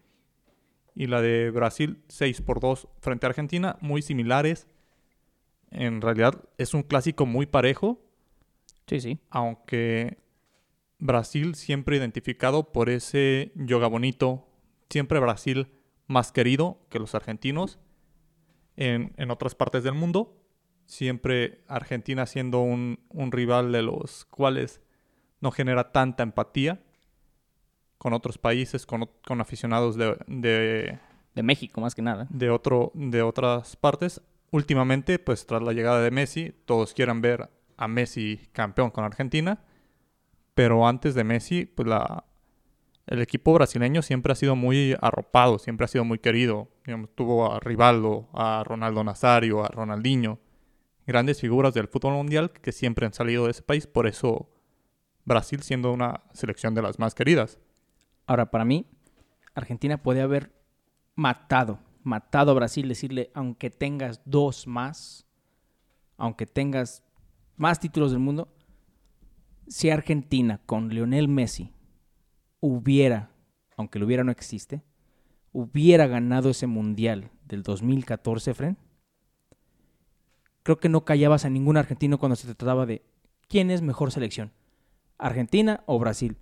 [0.95, 4.67] y la de Brasil 6 por 2 frente a Argentina, muy similares.
[5.71, 8.01] En realidad es un clásico muy parejo.
[8.87, 9.19] Sí, sí.
[9.31, 10.19] Aunque
[10.99, 14.47] Brasil siempre identificado por ese yoga bonito,
[14.91, 15.69] siempre Brasil
[16.07, 17.79] más querido que los argentinos
[18.77, 20.39] en, otras partes del mundo.
[20.85, 24.83] Siempre Argentina siendo un, un rival de los cuales
[25.41, 26.83] no genera tanta empatía
[28.03, 30.99] con otros países, con, con aficionados de, de,
[31.37, 31.43] de...
[31.45, 32.27] México, más que nada.
[32.31, 34.21] De, otro, de otras partes.
[34.51, 39.61] Últimamente, pues tras la llegada de Messi, todos quieren ver a Messi campeón con Argentina.
[40.55, 42.25] Pero antes de Messi, pues la,
[43.07, 46.71] el equipo brasileño siempre ha sido muy arropado, siempre ha sido muy querido.
[47.15, 50.41] tuvo a Rivaldo, a Ronaldo Nazario, a Ronaldinho,
[51.07, 53.87] grandes figuras del fútbol mundial que siempre han salido de ese país.
[53.87, 54.51] Por eso
[55.25, 57.61] Brasil siendo una selección de las más queridas.
[58.33, 58.87] Ahora, para mí,
[59.55, 60.55] Argentina puede haber
[61.15, 65.27] matado matado a Brasil, decirle, aunque tengas dos más,
[66.17, 67.03] aunque tengas
[67.57, 68.49] más títulos del mundo,
[69.69, 71.75] si Argentina con Lionel Messi
[72.61, 73.33] hubiera,
[73.77, 74.83] aunque lo hubiera no existe,
[75.53, 78.79] hubiera ganado ese mundial del 2014, Fren,
[80.63, 83.05] creo que no callabas a ningún argentino cuando se trataba de
[83.47, 84.53] quién es mejor selección,
[85.19, 86.39] Argentina o Brasil,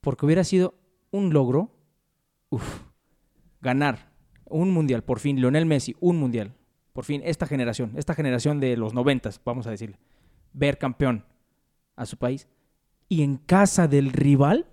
[0.00, 0.81] porque hubiera sido
[1.12, 1.70] un logro,
[3.60, 4.12] ganar
[4.46, 6.54] un mundial, por fin, Lionel Messi, un mundial,
[6.92, 9.98] por fin, esta generación, esta generación de los noventas, vamos a decirle,
[10.52, 11.24] ver campeón
[11.96, 12.48] a su país,
[13.08, 14.66] y en casa del rival,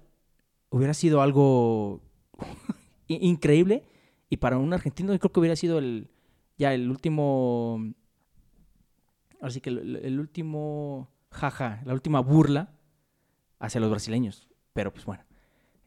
[0.70, 2.02] hubiera sido algo
[3.08, 3.84] increíble,
[4.30, 6.10] y para un argentino yo creo que hubiera sido el,
[6.58, 7.94] ya el último,
[9.42, 12.74] así que el, el último jaja, la última burla
[13.60, 15.24] hacia los brasileños, pero pues bueno,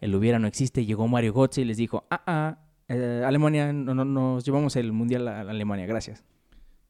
[0.03, 3.95] el hubiera no existe, llegó Mario Götze y les dijo, ah, ah, eh, Alemania, no,
[3.95, 6.25] no, nos llevamos el Mundial a Alemania, gracias.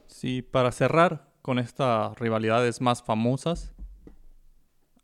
[0.07, 3.75] Sí, para cerrar con estas rivalidades más famosas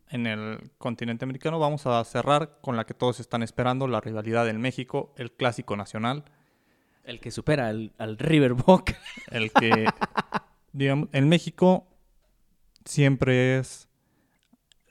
[0.09, 4.47] en el continente americano, vamos a cerrar con la que todos están esperando, la rivalidad
[4.47, 6.25] del México, el clásico nacional.
[7.05, 8.97] El que supera al, al River Boca.
[9.31, 9.87] El que,
[10.73, 11.87] digamos, en México
[12.87, 13.87] siempre es...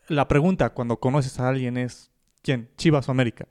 [0.08, 2.12] La pregunta cuando conoces a alguien es,
[2.48, 2.70] ¿quién?
[2.78, 3.48] Chivas o América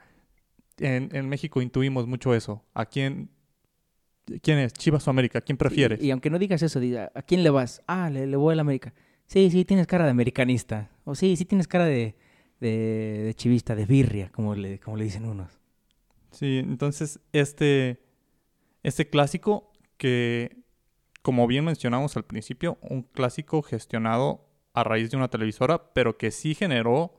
[0.78, 2.64] en, en, México intuimos mucho eso.
[2.74, 3.30] ¿A quién,
[4.42, 4.72] quién es?
[4.72, 5.40] ¿Chivas o América?
[5.40, 6.02] ¿Quién prefieres?
[6.02, 7.82] Y, y aunque no digas eso, diga, ¿a quién le vas?
[7.86, 8.92] Ah, le, le voy al América.
[9.26, 10.90] Sí, sí, tienes cara de americanista.
[11.04, 12.16] O sí, sí tienes cara de,
[12.60, 12.68] de,
[13.24, 15.58] de chivista, de birria, como le, como le dicen unos.
[16.30, 18.02] Sí, entonces este,
[18.82, 20.58] este clásico que,
[21.22, 26.30] como bien mencionamos al principio, un clásico gestionado a raíz de una televisora, pero que
[26.30, 27.14] sí generó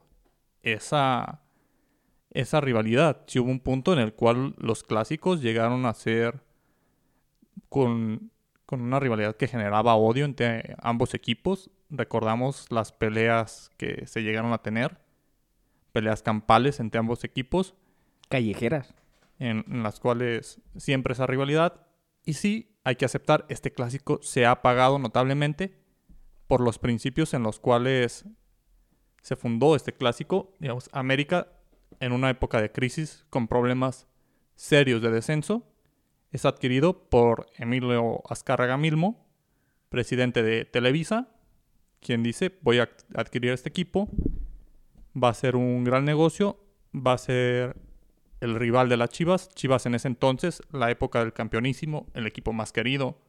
[0.62, 1.47] esa
[2.38, 3.24] esa rivalidad.
[3.26, 6.44] Si hubo un punto en el cual los clásicos llegaron a ser
[7.68, 8.32] con,
[8.68, 11.72] con una rivalidad que generaba odio entre ambos equipos.
[11.90, 15.00] Recordamos las peleas que se llegaron a tener,
[15.94, 17.74] peleas campales entre ambos equipos.
[18.30, 18.94] Callejeras.
[19.40, 21.88] En, en las cuales siempre esa rivalidad.
[22.24, 25.76] Y sí, hay que aceptar, este clásico se ha apagado notablemente
[26.46, 28.26] por los principios en los cuales
[29.24, 30.54] se fundó este clásico.
[30.60, 31.48] Digamos, América
[32.00, 34.08] en una época de crisis con problemas
[34.56, 35.68] serios de descenso,
[36.32, 39.26] es adquirido por Emilio Azcárraga Milmo,
[39.90, 41.30] presidente de Televisa,
[42.00, 44.10] quien dice, voy a adquirir este equipo,
[45.16, 46.60] va a ser un gran negocio,
[46.94, 47.76] va a ser
[48.40, 52.54] el rival de las Chivas, Chivas en ese entonces, la época del campeonísimo, el equipo
[52.54, 53.20] más querido,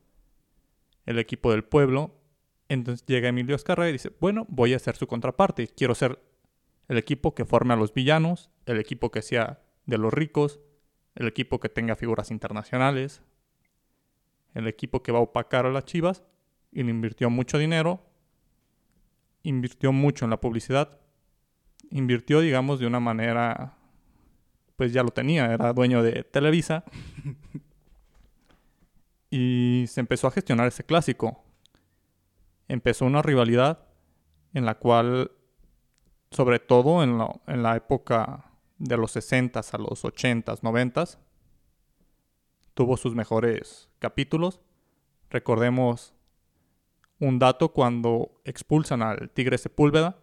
[1.06, 2.14] el equipo del pueblo.
[2.68, 6.20] Entonces llega Emilio Azcárraga y dice, bueno, voy a ser su contraparte, quiero ser
[6.88, 10.60] el equipo que forme a los villanos, el equipo que sea de los ricos,
[11.14, 13.22] el equipo que tenga figuras internacionales,
[14.54, 16.24] el equipo que va a opacar a las Chivas
[16.72, 18.04] y le invirtió mucho dinero,
[19.42, 20.98] invirtió mucho en la publicidad,
[21.90, 23.76] invirtió, digamos, de una manera,
[24.76, 26.84] pues ya lo tenía, era dueño de Televisa,
[29.30, 31.44] y se empezó a gestionar ese clásico.
[32.66, 33.86] Empezó una rivalidad
[34.54, 35.32] en la cual
[36.30, 41.18] sobre todo en, la época de los 60 a los 80s, 90s,
[42.74, 44.60] tuvo sus mejores capítulos.
[45.30, 46.14] Recordemos
[47.18, 50.18] un dato cuando expulsan al Tigre Sepúlveda,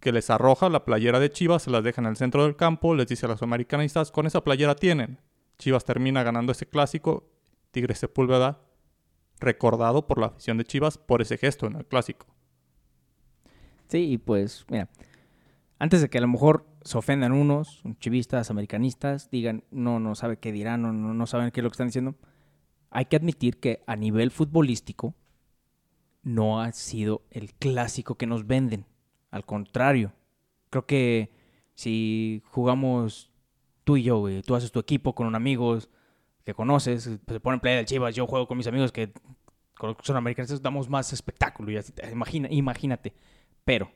[0.00, 2.94] que les arroja la playera de Chivas, se las deja en el centro del campo,
[2.94, 5.20] les dice a los americanistas, con esa playera tienen.
[5.58, 7.28] Chivas termina ganando ese clásico,
[7.70, 8.60] Tigre Sepúlveda
[9.42, 12.26] recordado por la afición de Chivas por ese gesto en el clásico.
[13.88, 14.88] Sí, y pues, mira,
[15.82, 20.36] antes de que a lo mejor se ofendan unos, chivistas, americanistas, digan, no, no sabe
[20.36, 22.14] qué dirán, no, no, no saben qué es lo que están diciendo,
[22.90, 25.16] hay que admitir que a nivel futbolístico
[26.22, 28.86] no ha sido el clásico que nos venden.
[29.32, 30.12] Al contrario,
[30.70, 31.32] creo que
[31.74, 33.32] si jugamos
[33.82, 35.90] tú y yo, güey, tú haces tu equipo con un amigos
[36.44, 39.12] que conoces, se ponen play del Chivas, yo juego con mis amigos que
[40.04, 43.14] son americanos, damos más espectáculo, y así, imagina, imagínate.
[43.64, 43.90] Pero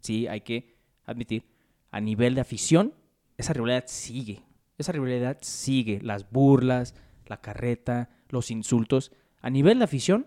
[0.00, 1.44] sí hay que admitir,
[1.90, 2.94] a nivel de afición,
[3.36, 4.42] esa rivalidad sigue.
[4.78, 6.00] Esa rivalidad sigue.
[6.02, 6.94] Las burlas,
[7.26, 9.12] la carreta, los insultos.
[9.40, 10.26] A nivel de afición,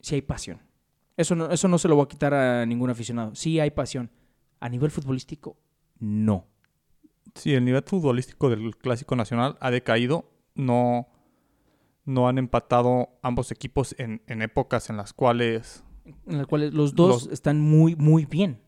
[0.00, 0.60] sí hay pasión.
[1.16, 3.34] Eso no, eso no se lo voy a quitar a ningún aficionado.
[3.34, 4.10] Sí hay pasión.
[4.60, 5.56] A nivel futbolístico,
[5.98, 6.46] no.
[7.34, 10.30] Sí, el nivel futbolístico del Clásico Nacional ha decaído.
[10.54, 11.08] No,
[12.04, 15.84] no han empatado ambos equipos en, en épocas en las cuales...
[16.26, 18.60] En las cuales los dos los, están muy, muy bien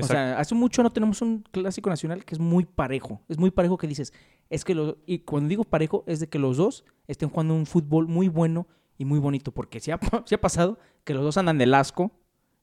[0.00, 3.22] O sea, hace mucho no tenemos un clásico nacional que es muy parejo.
[3.28, 4.12] Es muy parejo que dices,
[4.50, 7.66] es que los, y cuando digo parejo es de que los dos estén jugando un
[7.66, 11.58] fútbol muy bueno y muy bonito, porque si ha, ha pasado que los dos andan
[11.58, 12.12] de asco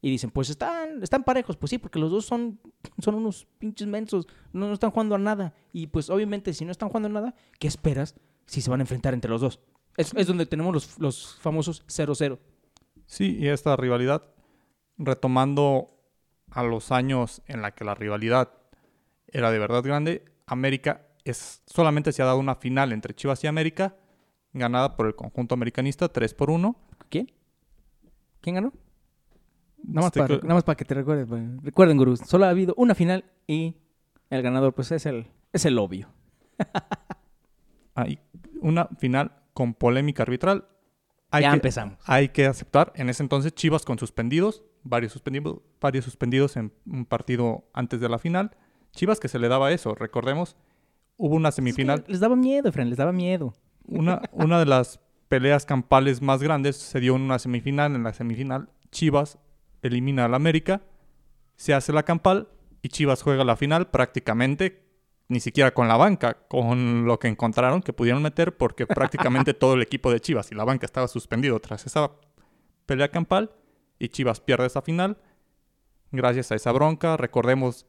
[0.01, 2.59] y dicen, pues están, están parejos, pues sí, porque los dos son,
[2.99, 5.53] son unos pinches mensos, no, no están jugando a nada.
[5.73, 8.15] Y pues obviamente si no están jugando a nada, ¿qué esperas
[8.45, 9.59] si se van a enfrentar entre los dos?
[9.97, 12.37] Es, es donde tenemos los, los famosos 0-0.
[13.07, 14.23] Sí, y esta rivalidad,
[14.97, 15.94] retomando
[16.55, 18.49] a los años en la que la rivalidad
[19.27, 23.47] era de verdad grande, América es, solamente se ha dado una final entre Chivas y
[23.47, 23.97] América,
[24.53, 26.75] ganada por el conjunto americanista 3 por 1.
[27.09, 27.29] ¿Quién?
[28.39, 28.73] ¿Quién ganó?
[29.83, 31.27] Nada más, para, nada más para que te recuerdes.
[31.27, 31.43] pues.
[31.61, 33.75] Recuerden, gurús, solo ha habido una final y
[34.29, 36.07] el ganador pues es el, es el obvio.
[37.95, 38.19] Hay
[38.61, 40.69] una final con polémica arbitral.
[41.31, 41.99] Hay ya que, empezamos.
[42.05, 47.05] Hay que aceptar, en ese entonces Chivas con suspendidos, varios suspendidos, varios suspendidos en un
[47.05, 48.51] partido antes de la final.
[48.91, 50.55] Chivas que se le daba eso, recordemos,
[51.17, 51.99] hubo una semifinal.
[51.99, 53.53] Es que les daba miedo, Fran, les daba miedo.
[53.85, 57.95] Una, una de las peleas campales más grandes se dio en una semifinal.
[57.95, 59.37] En la semifinal, Chivas
[59.81, 60.81] elimina al América,
[61.57, 62.47] se hace la campal
[62.81, 64.83] y Chivas juega la final prácticamente
[65.27, 69.73] ni siquiera con la banca, con lo que encontraron que pudieron meter porque prácticamente todo
[69.73, 72.11] el equipo de Chivas y la banca estaba suspendido tras esa
[72.85, 73.51] pelea campal
[73.99, 75.17] y Chivas pierde esa final.
[76.11, 77.85] Gracias a esa bronca, recordemos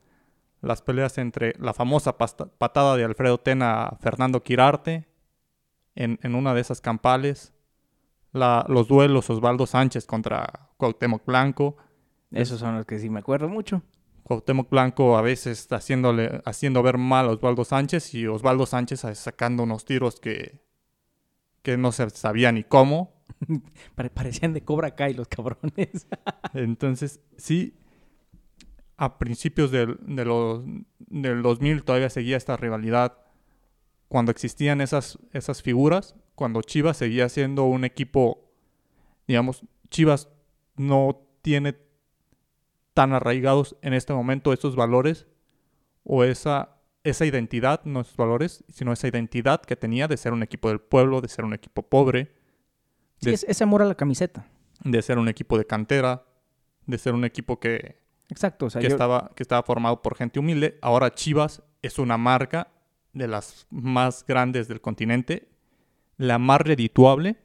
[0.60, 5.06] las peleas entre la famosa patada de Alfredo Tena a Fernando Quirarte
[5.94, 7.52] en, en una de esas campales,
[8.32, 11.76] la, los duelos Osvaldo Sánchez contra Cuauhtémoc Blanco.
[12.32, 13.82] Esos son los que sí me acuerdo mucho.
[14.24, 19.62] Cuauhtémoc Blanco a veces haciéndole, haciendo ver mal a Osvaldo Sánchez y Osvaldo Sánchez sacando
[19.62, 20.65] unos tiros que,
[21.66, 23.12] que no se sabía ni cómo.
[24.14, 26.06] Parecían de Cobra Kai los cabrones.
[26.54, 27.74] Entonces, sí,
[28.96, 30.62] a principios del, de los,
[30.98, 33.18] del 2000 todavía seguía esta rivalidad.
[34.06, 38.48] Cuando existían esas, esas figuras, cuando Chivas seguía siendo un equipo,
[39.26, 40.28] digamos, Chivas
[40.76, 41.76] no tiene
[42.94, 45.26] tan arraigados en este momento esos valores
[46.04, 46.75] o esa,
[47.08, 50.80] esa identidad, no esos valores, sino esa identidad que tenía de ser un equipo del
[50.80, 52.32] pueblo, de ser un equipo pobre.
[53.20, 54.46] Sí, es ese amor a la camiseta.
[54.84, 56.24] De ser un equipo de cantera,
[56.86, 57.98] de ser un equipo que,
[58.28, 60.78] Exacto, o sea, que, yo- estaba, que estaba formado por gente humilde.
[60.82, 62.68] Ahora Chivas es una marca
[63.12, 65.48] de las más grandes del continente,
[66.18, 67.36] la más redituable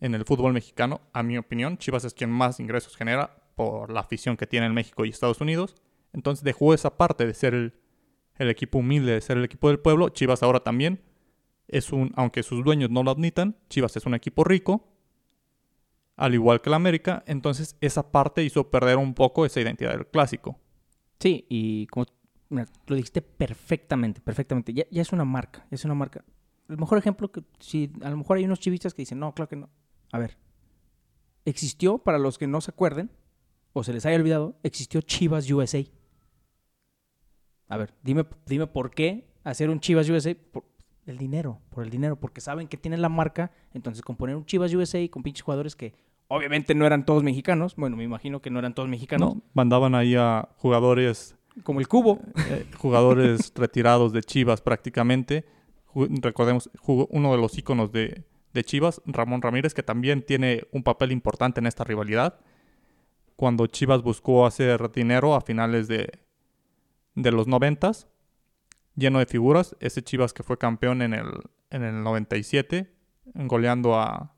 [0.00, 1.78] en el fútbol mexicano, a mi opinión.
[1.78, 5.40] Chivas es quien más ingresos genera por la afición que tiene en México y Estados
[5.40, 5.74] Unidos.
[6.12, 7.74] Entonces dejó esa parte de ser el,
[8.38, 10.08] el equipo humilde, de ser el equipo del pueblo.
[10.08, 11.00] Chivas ahora también
[11.68, 14.88] es un, aunque sus dueños no lo admitan, Chivas es un equipo rico,
[16.16, 17.24] al igual que el América.
[17.26, 20.58] Entonces esa parte hizo perder un poco esa identidad del clásico.
[21.18, 22.06] Sí, y como
[22.48, 24.72] mira, lo dijiste perfectamente, perfectamente.
[24.72, 26.24] Ya, ya es una marca, es una marca.
[26.68, 29.48] El mejor ejemplo que si a lo mejor hay unos chivistas que dicen, no, claro
[29.48, 29.70] que no.
[30.12, 30.36] A ver,
[31.44, 33.10] existió, para los que no se acuerden,
[33.72, 35.84] o se les haya olvidado, existió Chivas USA.
[37.68, 40.34] A ver, dime, dime por qué hacer un Chivas USA.
[40.52, 40.64] Por
[41.06, 43.50] el dinero, por el dinero, porque saben que tienen la marca.
[43.74, 45.94] Entonces, con poner un Chivas USA con pinches jugadores que
[46.28, 47.76] obviamente no eran todos mexicanos.
[47.76, 49.36] Bueno, me imagino que no eran todos mexicanos.
[49.36, 49.42] ¿no?
[49.54, 52.20] Mandaban ahí a jugadores, Como el Cubo.
[52.50, 55.44] eh, jugadores retirados de Chivas prácticamente.
[55.94, 60.64] Ju- recordemos, jugó uno de los íconos de, de Chivas, Ramón Ramírez, que también tiene
[60.72, 62.40] un papel importante en esta rivalidad.
[63.36, 66.10] Cuando Chivas buscó hacer dinero a finales de,
[67.16, 68.06] de los noventas,
[68.94, 71.26] lleno de figuras, ese Chivas que fue campeón en el,
[71.70, 72.94] en el 97,
[73.34, 74.34] goleando a,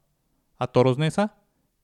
[0.56, 1.36] a Toros Neza,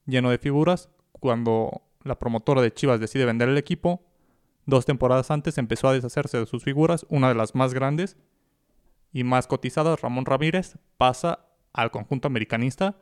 [0.06, 4.02] lleno de figuras, cuando la promotora de Chivas decide vender el equipo,
[4.66, 8.16] dos temporadas antes empezó a deshacerse de sus figuras, una de las más grandes
[9.12, 12.96] y más cotizadas, Ramón Ramírez, pasa al conjunto americanista,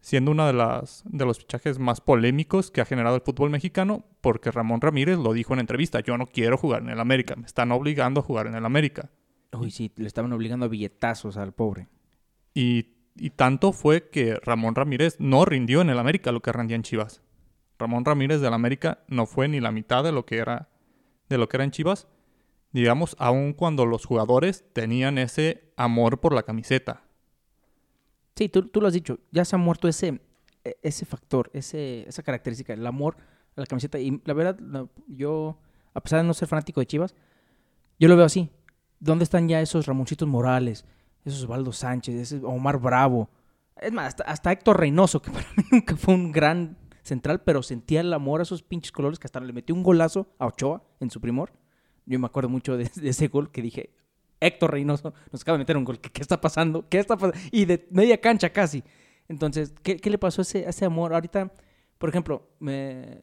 [0.00, 4.04] siendo uno de, las, de los fichajes más polémicos que ha generado el fútbol mexicano,
[4.20, 7.46] porque Ramón Ramírez lo dijo en entrevista, yo no quiero jugar en el América, me
[7.46, 9.10] están obligando a jugar en el América.
[9.52, 11.88] Uy, sí, le estaban obligando a billetazos al pobre.
[12.54, 16.76] Y, y tanto fue que Ramón Ramírez no rindió en el América lo que rendía
[16.76, 17.22] en Chivas.
[17.78, 20.68] Ramón Ramírez del América no fue ni la mitad de lo que era
[21.28, 22.08] de lo que era en Chivas.
[22.72, 27.04] Digamos, aun cuando los jugadores tenían ese amor por la camiseta.
[28.36, 30.20] Sí, tú, tú lo has dicho, ya se ha muerto ese,
[30.64, 33.16] e- ese factor, ese, esa característica, el amor
[33.56, 33.98] a la camiseta.
[33.98, 34.58] Y la verdad,
[35.06, 35.58] yo,
[35.94, 37.14] a pesar de no ser fanático de Chivas,
[37.98, 38.50] yo lo veo así.
[38.98, 40.84] ¿Dónde están ya esos Ramoncitos Morales,
[41.24, 43.28] esos Osvaldo Sánchez, ese Omar Bravo?
[43.76, 47.62] Es más, hasta, hasta Héctor Reynoso, que para mí nunca fue un gran central, pero
[47.62, 50.82] sentía el amor a esos pinches colores que hasta le metió un golazo a Ochoa
[51.00, 51.52] en su primor.
[52.06, 53.90] Yo me acuerdo mucho de, de ese gol que dije,
[54.40, 56.00] Héctor Reynoso nos acaba de meter un gol.
[56.00, 56.88] ¿Qué, qué está pasando?
[56.88, 57.38] ¿Qué está pasando?
[57.52, 58.82] Y de media cancha casi.
[59.28, 61.14] Entonces, ¿qué, qué le pasó a ese, a ese amor?
[61.14, 61.52] Ahorita,
[61.98, 63.22] por ejemplo, me,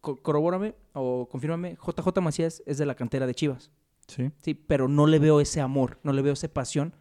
[0.00, 3.70] co- corrobórame o confírmame, JJ Macías es de la cantera de Chivas.
[4.06, 4.30] Sí.
[4.42, 6.94] Sí, pero no le veo ese amor, no le veo esa pasión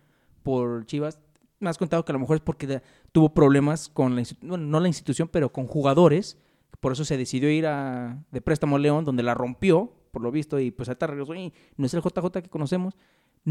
[0.44, 1.20] por Chivas.
[1.60, 2.82] Me has contado que a lo mejor es porque de-
[3.12, 6.38] tuvo problemas con la bueno, no la institución, pero con jugadores.
[6.80, 10.32] Por eso se decidió ir a, de préstamo a León, donde la rompió, por lo
[10.32, 12.96] visto, y pues ahorita regresó y no es el JJ que conocemos.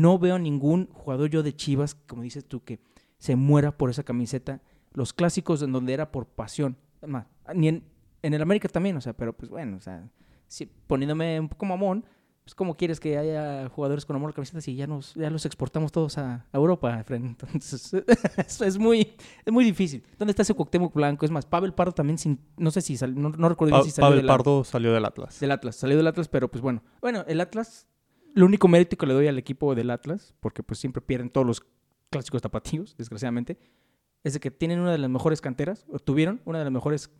[0.01, 2.81] No veo ningún jugador yo de Chivas, como dices tú, que
[3.19, 4.61] se muera por esa camiseta.
[4.93, 6.77] Los clásicos en donde era por pasión.
[7.07, 7.85] Más, ni en,
[8.23, 10.09] en el América también, o sea, pero pues bueno, o sea,
[10.47, 12.05] si, poniéndome un poco mamón,
[12.45, 15.29] pues cómo quieres que haya jugadores con amor a la camiseta si ya nos ya
[15.31, 17.27] los exportamos todos a, a Europa, Fren?
[17.27, 17.93] Entonces,
[18.39, 20.03] eso es muy es muy difícil.
[20.19, 21.25] ¿Dónde está ese Cuauhtémoc Blanco?
[21.27, 23.91] Es más, Pavel Pardo también sin no sé si sal- no, no recuerdo Pa- si
[23.91, 25.41] salió Pavel del, Pardo salió del Atlas.
[25.41, 26.83] del Atlas, salió del Atlas, pero pues bueno.
[27.03, 27.87] Bueno, el Atlas
[28.35, 31.47] lo único mérito que le doy al equipo del Atlas, porque pues siempre pierden todos
[31.47, 31.63] los
[32.11, 33.59] clásicos tapatíos, desgraciadamente,
[34.25, 37.11] es de que tienen una de las mejores canteras, o tuvieron una de las mejores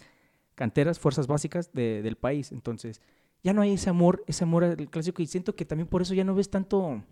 [0.55, 2.51] canteras, fuerzas básicas de- del país.
[2.53, 3.01] Entonces,
[3.45, 6.15] ya no hay ese amor, ese amor al clásico, y siento que también por eso
[6.15, 7.03] ya no ves tanto,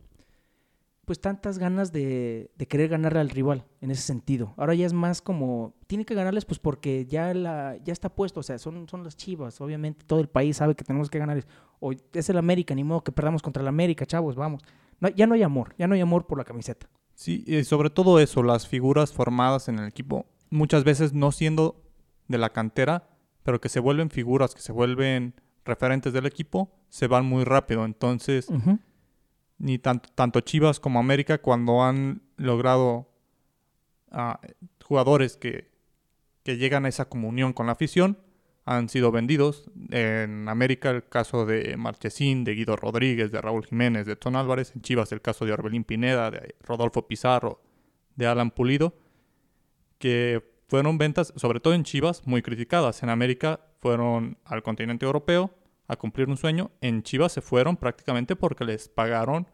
[1.06, 4.54] pues tantas ganas de, de querer ganarle al rival en ese sentido.
[4.56, 8.40] Ahora ya es más como, tiene que ganarles pues porque ya, la, ya está puesto,
[8.40, 11.46] o sea, son, son las chivas, obviamente todo el país sabe que tenemos que ganarles.
[11.78, 14.62] O es el América, ni modo que perdamos contra el América, chavos, vamos.
[14.98, 16.88] No, ya no hay amor, ya no hay amor por la camiseta.
[17.14, 21.84] Sí, y sobre todo eso, las figuras formadas en el equipo, muchas veces no siendo
[22.26, 23.08] de la cantera,
[23.44, 25.34] pero que se vuelven figuras, que se vuelven
[25.64, 27.84] referentes del equipo, se van muy rápido.
[27.84, 28.48] Entonces.
[29.58, 33.10] Ni tanto, tanto Chivas como América, cuando han logrado
[34.10, 34.40] ah,
[34.82, 35.70] jugadores que,
[36.42, 38.18] que llegan a esa comunión con la afición,
[38.66, 39.70] han sido vendidos.
[39.90, 44.72] En América el caso de Marchesín, de Guido Rodríguez, de Raúl Jiménez, de Edson Álvarez.
[44.74, 47.62] En Chivas el caso de Orbelín Pineda, de Rodolfo Pizarro,
[48.16, 48.94] de Alan Pulido,
[49.98, 53.04] que fueron ventas, sobre todo en Chivas, muy criticadas.
[53.04, 55.54] En América fueron al continente europeo
[55.88, 56.70] a cumplir un sueño.
[56.80, 59.46] En Chivas se fueron prácticamente porque les pagaron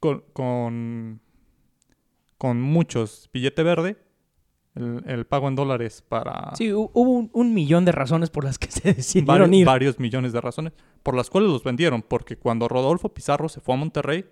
[0.00, 1.20] con, con,
[2.38, 3.96] con muchos billete verde
[4.74, 8.44] el, el pago en dólares para Sí, hu- hubo un, un millón de razones por
[8.44, 9.66] las que se decidieron varios, ir.
[9.66, 10.72] varios millones de razones
[11.02, 12.02] por las cuales los vendieron.
[12.02, 14.24] Porque cuando Rodolfo Pizarro se fue a Monterrey,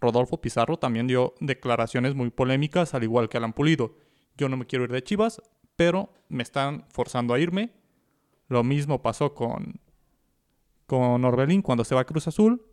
[0.00, 3.96] Rodolfo Pizarro también dio declaraciones muy polémicas, al igual que Alan Pulido.
[4.38, 5.42] Yo no me quiero ir de Chivas,
[5.76, 7.70] pero me están forzando a irme.
[8.48, 9.80] Lo mismo pasó con,
[10.90, 12.66] con Orbelín cuando se va a Cruz Azul.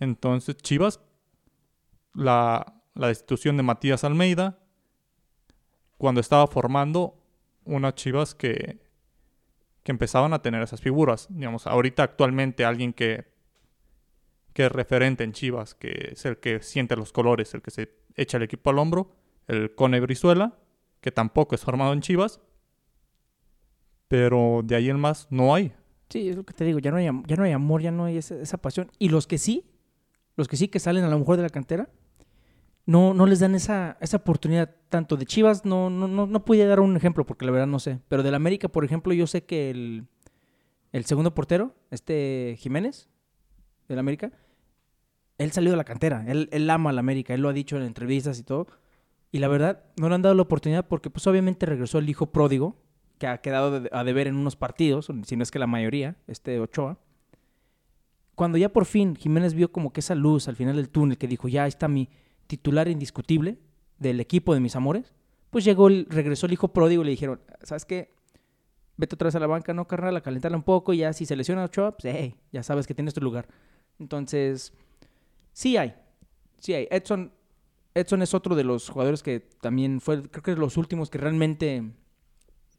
[0.00, 1.02] Entonces Chivas,
[2.14, 4.60] la, la destitución de Matías Almeida,
[5.98, 7.22] cuando estaba formando
[7.66, 8.80] unas Chivas que,
[9.82, 11.26] que empezaban a tener esas figuras.
[11.28, 13.26] Digamos, ahorita actualmente alguien que,
[14.54, 17.94] que es referente en Chivas, que es el que siente los colores, el que se
[18.16, 19.12] echa el equipo al hombro,
[19.48, 20.56] el Cone Brizuela,
[21.02, 22.40] que tampoco es formado en Chivas,
[24.08, 25.74] pero de ahí en más no hay.
[26.08, 28.04] Sí, es lo que te digo, ya no hay, ya no hay amor, ya no
[28.04, 28.90] hay esa, esa pasión.
[28.98, 29.64] Y los que sí,
[30.36, 31.88] los que sí que salen a lo mejor de la cantera,
[32.86, 34.74] no, no les dan esa, esa oportunidad.
[34.88, 37.78] Tanto de Chivas, no, no, no, no podía dar un ejemplo porque la verdad no
[37.78, 38.00] sé.
[38.08, 40.06] Pero del América, por ejemplo, yo sé que el,
[40.92, 43.08] el segundo portero, este Jiménez,
[43.88, 44.32] del América,
[45.38, 46.24] él salió de la cantera.
[46.28, 48.66] Él, él ama al América, él lo ha dicho en entrevistas y todo.
[49.32, 52.26] Y la verdad, no le han dado la oportunidad porque pues obviamente regresó el hijo
[52.26, 52.76] pródigo,
[53.18, 56.16] que ha quedado de- a deber en unos partidos, si no es que la mayoría,
[56.26, 56.98] este Ochoa.
[58.34, 61.28] Cuando ya por fin Jiménez vio como que esa luz al final del túnel, que
[61.28, 62.08] dijo, ya está mi
[62.46, 63.58] titular indiscutible
[63.98, 65.14] del equipo de mis amores,
[65.50, 68.12] pues llegó, el, regresó el hijo pródigo y le dijeron, ¿sabes qué?
[68.96, 71.26] Vete otra vez a la banca, no, carnal, a calentarla un poco y ya si
[71.26, 73.46] se lesiona Ochoa, pues ya sabes que tienes tu lugar.
[74.00, 74.72] Entonces,
[75.52, 75.94] sí hay,
[76.58, 76.88] sí hay.
[76.90, 77.32] Edson,
[77.94, 81.18] Edson es otro de los jugadores que también fue, creo que de los últimos que
[81.18, 81.92] realmente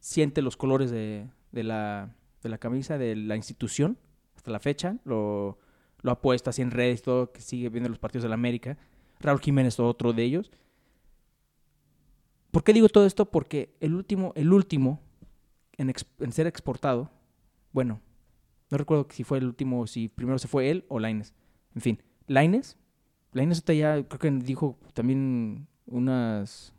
[0.00, 3.98] siente los colores de, de la, de la camisa, de la institución,
[4.36, 4.96] hasta la fecha.
[5.04, 5.58] Lo,
[6.02, 8.78] lo ha puesto así en redes todo, que sigue viendo los partidos de la América.
[9.20, 10.50] Raúl Jiménez, otro de ellos.
[12.50, 13.30] ¿Por qué digo todo esto?
[13.30, 15.00] Porque el último, el último
[15.76, 17.10] en, en ser exportado,
[17.72, 18.00] bueno,
[18.70, 21.34] no recuerdo si fue el último, si primero se fue él o Laines.
[21.74, 22.78] En fin, Laines,
[23.32, 26.72] Laines ya creo que dijo también unas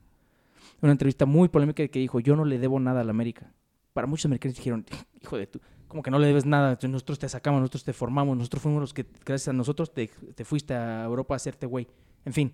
[0.81, 3.53] una entrevista muy polémica que dijo, yo no le debo nada a la América.
[3.93, 4.85] Para muchos americanos dijeron,
[5.21, 8.37] hijo de tú, como que no le debes nada, nosotros te sacamos, nosotros te formamos,
[8.37, 11.87] nosotros fuimos los que, gracias a nosotros, te, te fuiste a Europa a hacerte güey.
[12.25, 12.53] En fin,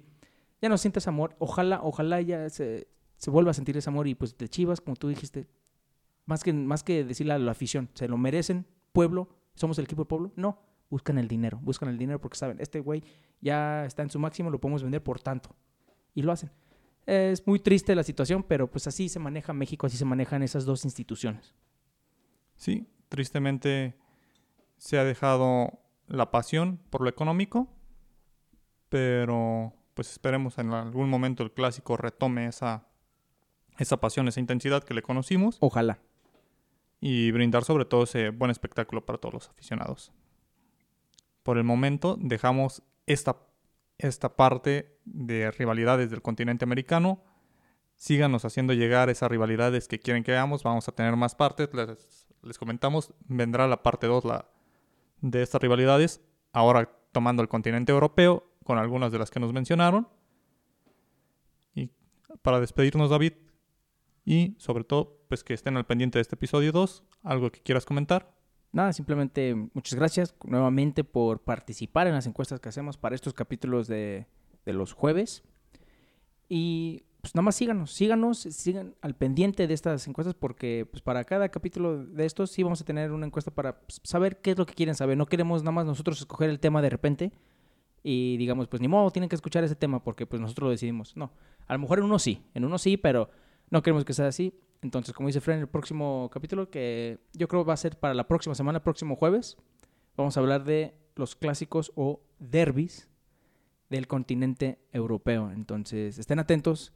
[0.62, 2.88] ya no sientes amor, ojalá, ojalá ya se,
[3.18, 5.48] se vuelva a sentir ese amor y pues de Chivas, como tú dijiste,
[6.26, 10.04] más que, más que decirle a la afición, se lo merecen, pueblo, somos el equipo
[10.04, 10.32] del pueblo.
[10.36, 10.60] No,
[10.90, 13.04] buscan el dinero, buscan el dinero porque saben, este güey
[13.42, 15.50] ya está en su máximo, lo podemos vender por tanto.
[16.14, 16.52] Y lo hacen.
[17.06, 20.66] Es muy triste la situación, pero pues así se maneja México, así se manejan esas
[20.66, 21.54] dos instituciones.
[22.56, 23.98] Sí, tristemente
[24.78, 27.68] se ha dejado la pasión por lo económico,
[28.90, 32.88] pero pues esperemos en algún momento el clásico retome esa,
[33.78, 35.58] esa pasión, esa intensidad que le conocimos.
[35.60, 36.00] Ojalá.
[37.00, 40.12] Y brindar sobre todo ese buen espectáculo para todos los aficionados.
[41.44, 43.38] Por el momento dejamos esta,
[43.98, 47.24] esta parte de rivalidades del continente americano.
[47.96, 50.64] Síganos haciendo llegar esas rivalidades que quieren que veamos.
[50.64, 51.74] Vamos a tener más partes.
[51.74, 54.50] Les, les comentamos, vendrá la parte 2 la,
[55.22, 56.22] de estas rivalidades.
[56.52, 60.08] Ahora tomando el continente europeo con algunas de las que nos mencionaron.
[61.76, 61.92] Y
[62.42, 63.34] para despedirnos, David,
[64.26, 67.04] y sobre todo, pues que estén al pendiente de este episodio 2.
[67.24, 68.34] ¿Algo que quieras comentar?
[68.72, 73.88] Nada, simplemente muchas gracias nuevamente por participar en las encuestas que hacemos para estos capítulos
[73.88, 74.26] de,
[74.66, 75.44] de los jueves.
[76.50, 81.24] Y pues nada más síganos, síganos, sigan al pendiente de estas encuestas porque pues para
[81.24, 84.58] cada capítulo de estos sí vamos a tener una encuesta para pues, saber qué es
[84.58, 85.18] lo que quieren saber.
[85.18, 87.32] No queremos nada más nosotros escoger el tema de repente
[88.04, 91.16] y digamos, pues ni modo, tienen que escuchar ese tema porque pues nosotros lo decidimos.
[91.16, 91.32] No,
[91.66, 93.30] a lo mejor en uno sí, en uno sí, pero
[93.70, 94.54] no queremos que sea así.
[94.82, 98.28] Entonces, como dice Fred, el próximo capítulo, que yo creo va a ser para la
[98.28, 99.56] próxima semana, próximo jueves,
[100.18, 103.08] vamos a hablar de los clásicos o derbis
[103.94, 105.52] del continente europeo.
[105.52, 106.92] Entonces, estén atentos.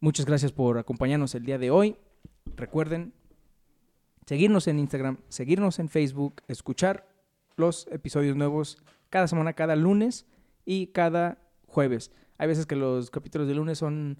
[0.00, 1.96] Muchas gracias por acompañarnos el día de hoy.
[2.56, 3.12] Recuerden
[4.24, 7.06] seguirnos en Instagram, seguirnos en Facebook, escuchar
[7.56, 8.78] los episodios nuevos
[9.10, 10.24] cada semana, cada lunes
[10.64, 12.10] y cada jueves.
[12.38, 14.16] Hay veces que los capítulos de lunes son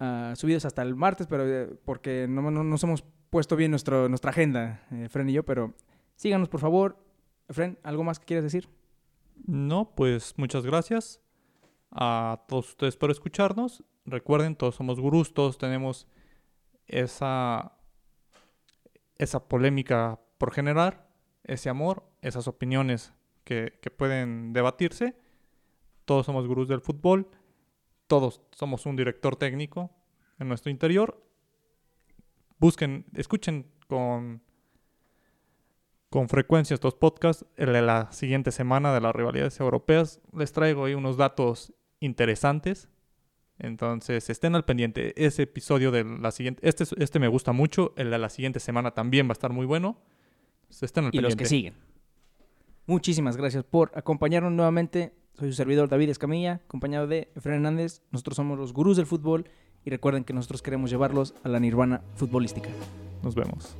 [0.00, 4.30] uh, subidos hasta el martes, pero eh, porque no, no, nos hemos puesto bien nuestra
[4.30, 5.74] agenda, eh, Fren y yo, pero
[6.14, 6.96] síganos por favor.
[7.50, 8.68] Fren, ¿algo más que quieras decir?
[9.44, 11.20] No, pues muchas gracias
[11.90, 13.84] a todos ustedes por escucharnos.
[14.04, 16.06] Recuerden, todos somos gurús, todos tenemos
[16.86, 17.76] esa,
[19.18, 21.08] esa polémica por generar,
[21.44, 23.12] ese amor, esas opiniones
[23.44, 25.16] que, que pueden debatirse.
[26.04, 27.30] Todos somos gurús del fútbol
[28.06, 29.90] todos somos un director técnico
[30.38, 31.22] en nuestro interior.
[32.58, 34.42] Busquen, escuchen con,
[36.10, 37.44] con frecuencia estos podcasts.
[37.56, 42.88] El de la siguiente semana de las rivalidades europeas les traigo ahí unos datos interesantes.
[43.58, 45.14] Entonces estén al pendiente.
[45.24, 47.94] Ese episodio de la siguiente, este, este me gusta mucho.
[47.96, 49.98] El de la siguiente semana también va a estar muy bueno.
[50.68, 51.74] estén al y los que siguen.
[52.86, 58.00] Muchísimas gracias por acompañarnos nuevamente soy su servidor David Escamilla, acompañado de Efraín Hernández.
[58.10, 59.44] Nosotros somos los gurús del fútbol
[59.84, 62.70] y recuerden que nosotros queremos llevarlos a la nirvana futbolística.
[63.22, 63.76] Nos vemos.